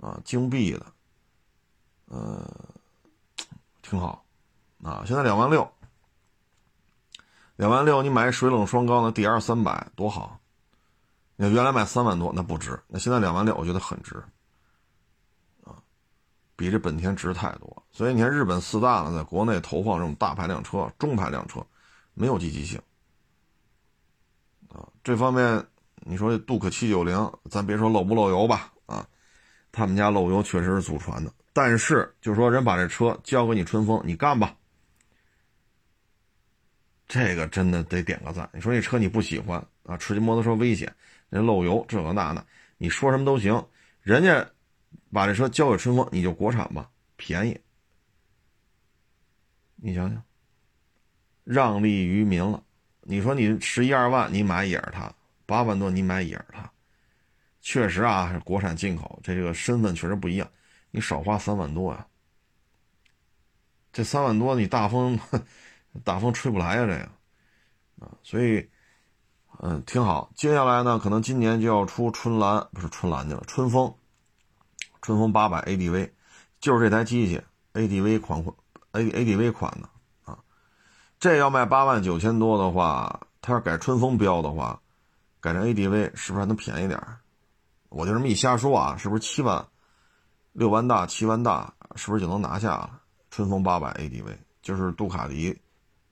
[0.00, 0.86] 啊，金币的，
[2.06, 2.48] 呃，
[3.82, 4.24] 挺好。
[4.82, 5.70] 啊，现在两万六，
[7.56, 10.40] 两万六，你买水冷双缸的 DR 三百多好。
[11.36, 12.78] 你原来卖三万多，那不值。
[12.86, 14.22] 那现在两万六，我觉得很值，
[15.64, 15.72] 啊，
[16.54, 17.82] 比这本田值太多。
[17.92, 21.64] 所以你看，日本四大呢，在国内投放这种大排量车、中排量车，
[22.12, 22.78] 没有积极性，
[24.68, 25.66] 啊，这方面
[25.96, 29.06] 你说杜克七九零，咱别说漏不漏油吧，啊，
[29.72, 34.54] 他们家漏油确实是祖传的，但是就说人把这车交给你春风，你干吧。
[37.12, 38.48] 这个真的得点个赞。
[38.54, 39.96] 你说这车你不喜欢啊？
[39.96, 40.94] 吃骑摩托车危险，
[41.28, 42.46] 人漏油这个那的，
[42.78, 43.66] 你说什么都行。
[44.00, 44.48] 人家
[45.12, 47.60] 把这车交给春风，你就国产吧，便宜。
[49.74, 50.22] 你想想，
[51.42, 52.62] 让利于民了。
[53.00, 55.12] 你说你十一二万你买也是它，
[55.46, 56.70] 八万多你买也是它。
[57.60, 60.48] 确实啊，国产进口这个身份确实不一样。
[60.92, 62.06] 你少花三万多呀，
[63.92, 65.18] 这三万多你大风。
[66.04, 67.08] 大风吹不来呀，这个
[68.06, 68.68] 啊，所以
[69.58, 70.30] 嗯挺好。
[70.34, 73.92] 接下来呢，可能今年就要出春兰，不是春兰去了，春风，
[75.02, 76.10] 春风八百 ADV，
[76.60, 77.42] 就是这台机器
[77.74, 78.56] ADV 款款
[78.92, 79.88] A ADV 款的
[80.24, 80.38] 啊。
[81.18, 84.80] 这要卖八万九千多的话，它要改春风标的话，
[85.40, 86.98] 改成 ADV 是不是还能便宜点
[87.88, 89.66] 我就这么一瞎说啊，是不是七万
[90.52, 93.00] 六万大七万大，是不是就能拿下了？
[93.30, 95.60] 春风八百 ADV 就是杜卡迪。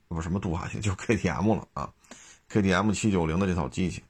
[0.09, 1.93] 不什么杜卡迪， 就 KTM 了啊
[2.49, 4.03] ，KTM 七九零的这套机器，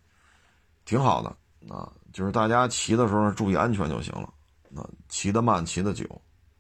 [0.85, 1.29] 挺好的
[1.73, 4.33] 啊，就是大家骑的时候注意安全就行了，
[4.75, 6.05] 啊，骑得慢，骑得久，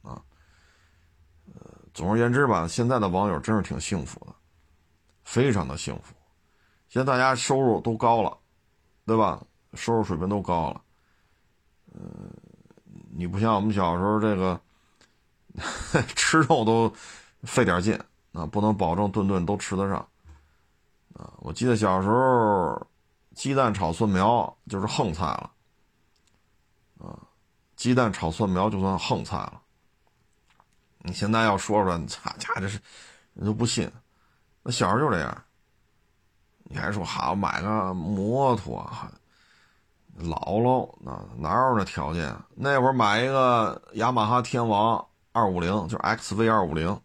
[0.01, 0.21] 啊，
[1.55, 4.35] 呃，总而言之吧，现在的网友真是挺幸福的，
[5.23, 6.13] 非常的幸福，
[6.89, 8.37] 现在大家收入都高了，
[9.05, 9.41] 对吧？
[9.75, 10.81] 收入水平都高了，
[11.93, 12.29] 嗯，
[13.15, 14.59] 你不像我们小时候这个
[16.13, 16.93] 吃肉都
[17.43, 17.97] 费点劲。
[18.31, 19.97] 啊，不能保证顿顿都吃得上，
[21.15, 21.33] 啊！
[21.39, 22.87] 我记得小时候，
[23.33, 25.51] 鸡蛋炒蒜苗就是横菜了，
[26.99, 27.17] 啊，
[27.75, 29.61] 鸡蛋炒蒜苗就算横菜了。
[30.99, 32.79] 你现在要说说，擦家这是，
[33.33, 33.91] 人都不信。
[34.61, 35.43] 那小时候就这样，
[36.65, 38.87] 你还说好买个摩托，
[40.19, 42.35] 姥姥那哪有那条件？
[42.53, 47.01] 那会儿买一个雅马哈天王二五零，就是 XV 二五零。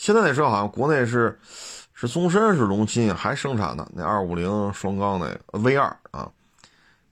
[0.00, 1.38] 现在那车好像国内是，
[1.92, 6.32] 是宗申是龙鑫还生产的那二五零双缸那 V 二啊，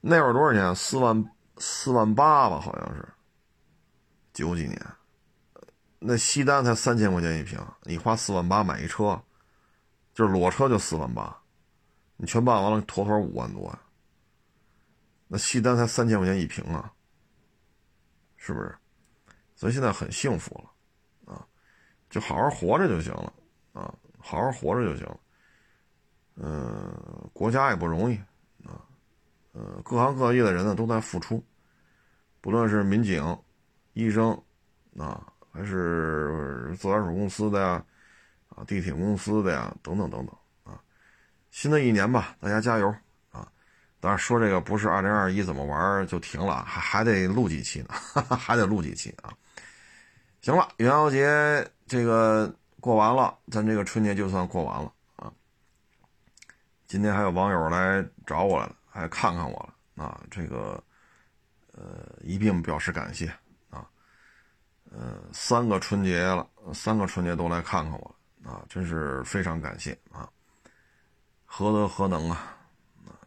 [0.01, 0.75] 那会儿多少钱？
[0.75, 3.07] 四万四万八吧，好像是。
[4.33, 4.83] 九几年，
[5.99, 9.21] 那西单才三千块钱一平，你花四万八买一车，
[10.15, 11.37] 就是裸车就四万八，
[12.17, 13.79] 你全办完了，妥妥五万多呀。
[15.27, 16.91] 那西单才三千块钱一平啊，
[18.35, 18.75] 是不是？
[19.55, 20.71] 所以现在很幸福了。
[22.09, 23.33] 就好好活着就行了，
[23.73, 25.19] 啊，好好活着就行了。
[26.35, 28.15] 嗯，国家也不容易，
[28.65, 28.81] 啊，
[29.51, 31.43] 呃，各行各业的人呢都在付出，
[32.41, 33.37] 不论是民警、
[33.93, 34.31] 医生
[34.97, 37.85] 啊，还是自来水公司的呀，
[38.49, 40.81] 啊，地铁公司的呀，等等等等啊。
[41.51, 42.87] 新的一年吧，大家加油
[43.31, 43.51] 啊！
[43.99, 47.89] 当然说这个不是二零二一怎么玩就停了，还还得录几期呢，
[48.37, 49.33] 还得录几期啊。
[50.41, 55.33] 行了，元宵节这个过完了，咱这个春节就算过完了啊。
[56.87, 58.75] 今天还有网友来找我来了。
[58.91, 60.19] 还看看我了啊！
[60.31, 60.83] 这个，
[61.73, 63.27] 呃，一并表示感谢
[63.69, 63.87] 啊。
[64.91, 70.27] 呃，三个春节了，三个春节都来看看我了啊，真是非常感谢啊！
[71.45, 72.55] 何德何能啊！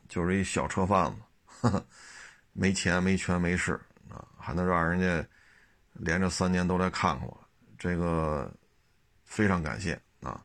[0.09, 1.15] 就是一小车贩
[1.63, 1.87] 子，
[2.53, 5.27] 没钱、没权、没势啊，还能让人家
[5.93, 7.42] 连着三年都来看看我，
[7.83, 8.49] 这个
[9.25, 10.41] 非常感谢啊。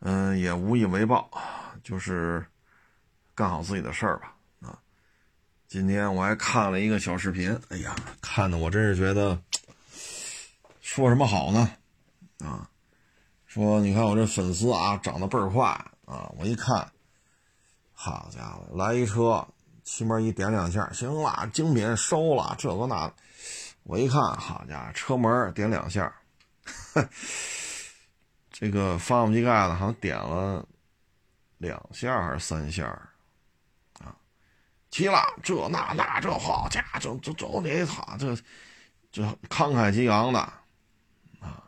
[0.00, 1.30] 嗯，也无以为报，
[1.84, 2.44] 就是。
[3.34, 4.76] 干好自己的事儿吧，啊！
[5.68, 9.40] 今天我还看了一个小视频，哎呀，看的我真是觉得
[10.80, 11.70] 说什么好呢？
[12.40, 12.68] 啊，
[13.46, 15.68] 说你看我这粉丝啊，涨得倍儿快
[16.04, 16.28] 啊！
[16.36, 16.90] 我一看，
[17.92, 19.46] 好家伙，来一车，
[19.84, 23.08] 起码一点两下，行了，精品收了，这个那，
[23.88, 26.14] 我一看，好家伙，车门点两下，
[28.50, 30.68] 这个发动机盖子好像点了
[31.56, 32.84] 两下还是三下？
[33.98, 34.14] 啊
[34.90, 38.36] 齐了，这那那这好家伙，这这这得他这
[39.10, 40.38] 这慷慨激昂的
[41.40, 41.64] 啊，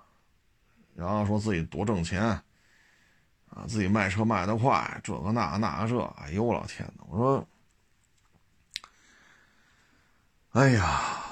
[0.94, 2.22] 然后说自己多挣钱
[3.48, 7.48] 啊，自己卖车卖的快，这个那那个这，哎呦我老天呐，我说，
[10.50, 11.29] 哎呀，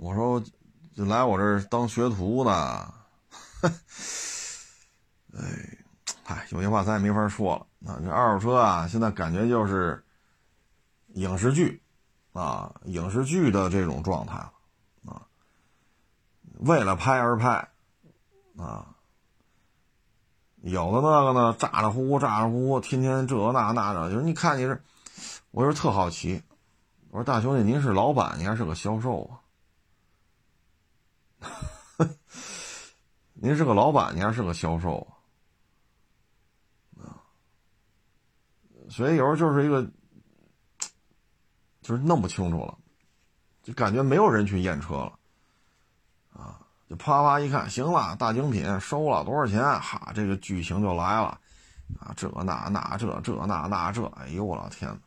[0.00, 0.42] 我说
[0.96, 2.94] 就来我这儿当学徒呢，
[5.36, 5.78] 哎，
[6.24, 7.66] 嗨，有些话咱也没法说了。
[7.78, 10.02] 那这二手车啊，现在感觉就是。
[11.14, 11.82] 影视剧，
[12.32, 14.52] 啊，影视剧的这种状态了，
[15.06, 15.26] 啊，
[16.60, 17.68] 为了拍而拍，
[18.56, 18.94] 啊，
[20.62, 24.80] 有的那个呢，咋咋呼呼，咋咋呼呼，天天这那那的，就是你看你是，
[25.50, 26.40] 我是特好奇，
[27.10, 29.39] 我说大兄弟，您是老板，您还是个销售啊？
[33.34, 35.06] 您是个老板，您还是个销售
[36.96, 37.20] 啊？
[38.88, 39.90] 所以有时候就是一个。
[41.82, 42.78] 就是弄不清楚了，
[43.62, 45.18] 就感觉没有人去验车了，
[46.30, 49.60] 啊，就啪啪一看，行了，大精品收了多少钱？
[49.80, 51.40] 哈，这个剧情就来了，
[51.98, 55.00] 啊，这那那这这那那这，哎呦我老天，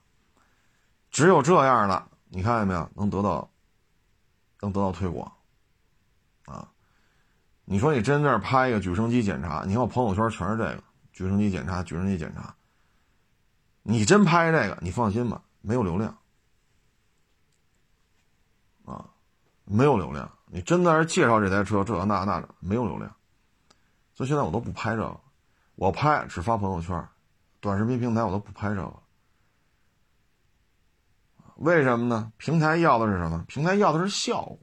[1.09, 2.89] 只有这样的，你看见没有？
[2.95, 3.49] 能得到，
[4.59, 5.31] 能得到推广，
[6.46, 6.70] 啊，
[7.66, 12.56] 你说你真在这拍一个举升机检查，你看我朋友圈全是这个举升机检查，举升机检查，
[13.82, 16.18] 你真拍这个，你放心吧，没有流量。
[18.86, 19.06] 啊，
[19.64, 20.30] 没有流量。
[20.48, 23.16] 你真在这介绍这台车，这那那的，没有流量。
[24.14, 25.20] 所以现在我都不拍这个，
[25.76, 27.08] 我拍只发朋友圈，
[27.60, 28.94] 短视频平台我都不拍这个。
[31.56, 32.32] 为什么呢？
[32.38, 33.44] 平台要的是什么？
[33.48, 34.60] 平台要的是效果，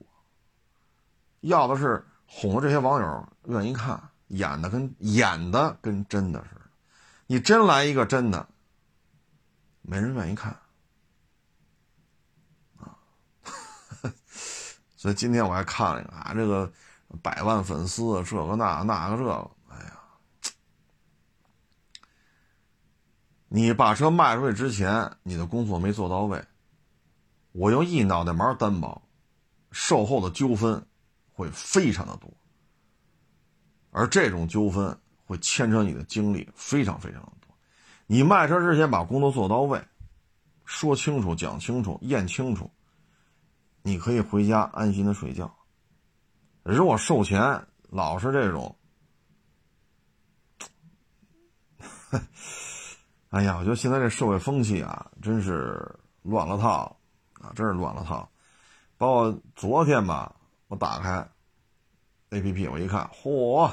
[1.40, 6.60] 要的是哄着这些网友愿意看，演的跟演的跟真的似的。
[7.26, 8.48] 你真来一个真的，
[9.82, 10.52] 没人愿意看
[12.78, 12.96] 啊。
[14.96, 16.70] 所以今天我还看了一个啊，这个
[17.22, 20.00] 百万粉丝，这个那那个这个，哎呀，
[23.48, 26.44] 你把车卖出去之前，你的工作没做到位，
[27.52, 29.02] 我用一脑袋毛担保，
[29.72, 30.86] 售后的纠纷
[31.40, 32.30] 会非常的多，
[33.90, 37.56] 而这种纠纷会牵扯你的精力非常非常的多。
[38.06, 39.82] 你卖车之前把工作做到位，
[40.66, 42.70] 说清楚、讲清楚、验清楚。
[43.82, 45.56] 你可以回家安心的睡觉。
[46.62, 48.76] 如果售前老是这种，
[53.30, 57.00] 哎呀，我觉得现在这社会风气啊，真是乱了套
[57.40, 58.30] 啊，真是乱了套。
[58.98, 60.36] 包括昨天吧，
[60.70, 61.26] 我打开
[62.30, 63.68] A P P，我一看，嚯！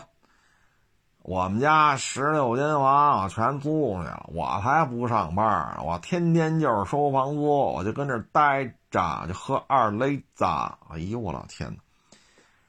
[1.22, 10.44] 我们家十六间房全租出去了，我才不上班我天天就是收房租，我就跟这待着，就喝二雷子。
[10.90, 11.72] 哎呦我老天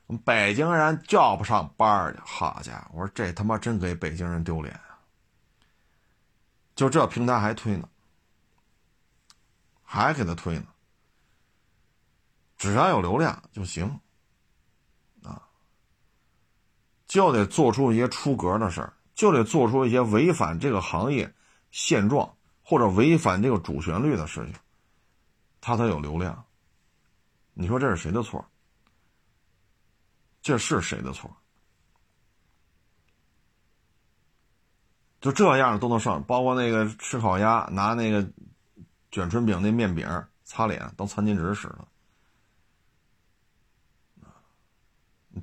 [0.07, 0.19] 哪！
[0.27, 2.99] 北京人叫不上班去，好家伙！
[2.99, 5.01] 我说这他妈真给北京人丢脸啊！
[6.75, 7.89] 就这平台还推呢，
[9.83, 10.67] 还给他推呢，
[12.59, 13.99] 只要有流量就行。
[17.09, 21.35] 就得做出一些出格的事儿，就得做出一些违反这个行业
[21.71, 24.55] 现状、或者违反这个主旋律的事情，
[25.61, 26.45] 他才有流量。
[27.55, 28.45] 你说这是谁的错？
[30.43, 31.35] 这是谁的错？
[35.21, 38.31] 就这样都能上，包括那个吃烤鸭拿那个
[39.11, 40.07] 卷春饼那面饼
[40.45, 41.88] 擦脸当餐巾纸使的，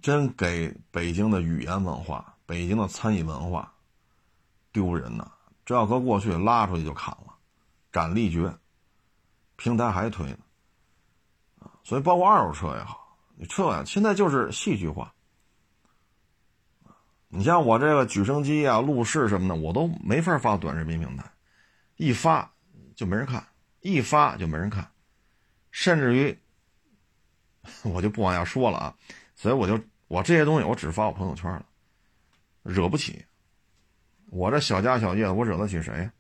[0.02, 3.74] 真给北京的语言文化、北京的餐饮文化
[4.72, 5.32] 丢人呐！
[5.66, 7.34] 这要搁过去拉出去就砍了，
[7.92, 8.54] 斩立决，
[9.56, 10.38] 平台还推呢。
[11.84, 15.14] 所以包括二手车也好，你车呀，现在就是戏剧化。
[17.28, 21.32] 你像我这个举升机啊、路试什么的，我都没法发短视频平台，
[21.96, 22.52] 一发
[22.96, 23.46] 就没人看，
[23.82, 24.90] 一发就没人看，
[25.72, 26.38] 甚至于
[27.84, 28.96] 我就不往下说了啊。
[29.36, 31.66] 所以我就我这些东西我只发我朋友圈了，
[32.64, 33.24] 惹不起。
[34.32, 36.12] 我这小家小业的，我惹得起谁呀？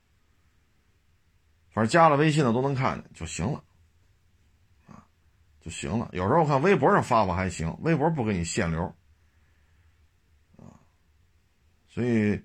[1.71, 3.61] 反正加了微信的都能看见就行了，
[4.87, 5.05] 啊，
[5.59, 6.07] 就行了。
[6.13, 8.85] 有时候我看微博上发发还行，微博不给你限流。
[10.57, 10.79] 啊
[11.89, 12.41] 所以，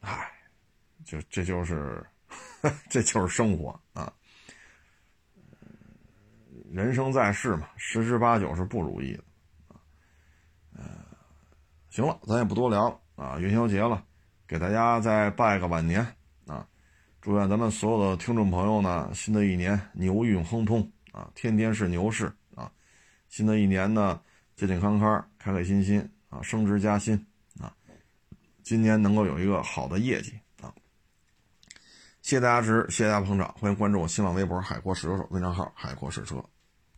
[0.00, 0.30] 唉，
[1.04, 2.06] 就这就是，
[2.88, 4.12] 这就是生活啊。
[6.70, 9.23] 人生在世嘛，十之八九是不如意的。
[11.94, 13.38] 行了，咱也不多聊了啊。
[13.38, 14.02] 元宵节了，
[14.48, 16.04] 给大家再拜个晚年
[16.44, 16.66] 啊！
[17.20, 22.24] 祝愿咱们所有的听众朋友呢，新的一年牛运亨通啊，天天是牛市
[22.56, 22.68] 啊！
[23.28, 24.20] 新的一年呢，
[24.56, 27.14] 健健康康、开开心心啊，升职加薪
[27.60, 27.72] 啊。
[28.64, 30.74] 今年能够有一个好的业绩啊！
[32.22, 36.44] 谢谢大家支持，谢谢大家捧场，欢迎关注我新浪微博“海阔试车手”微账号“海阔试车”。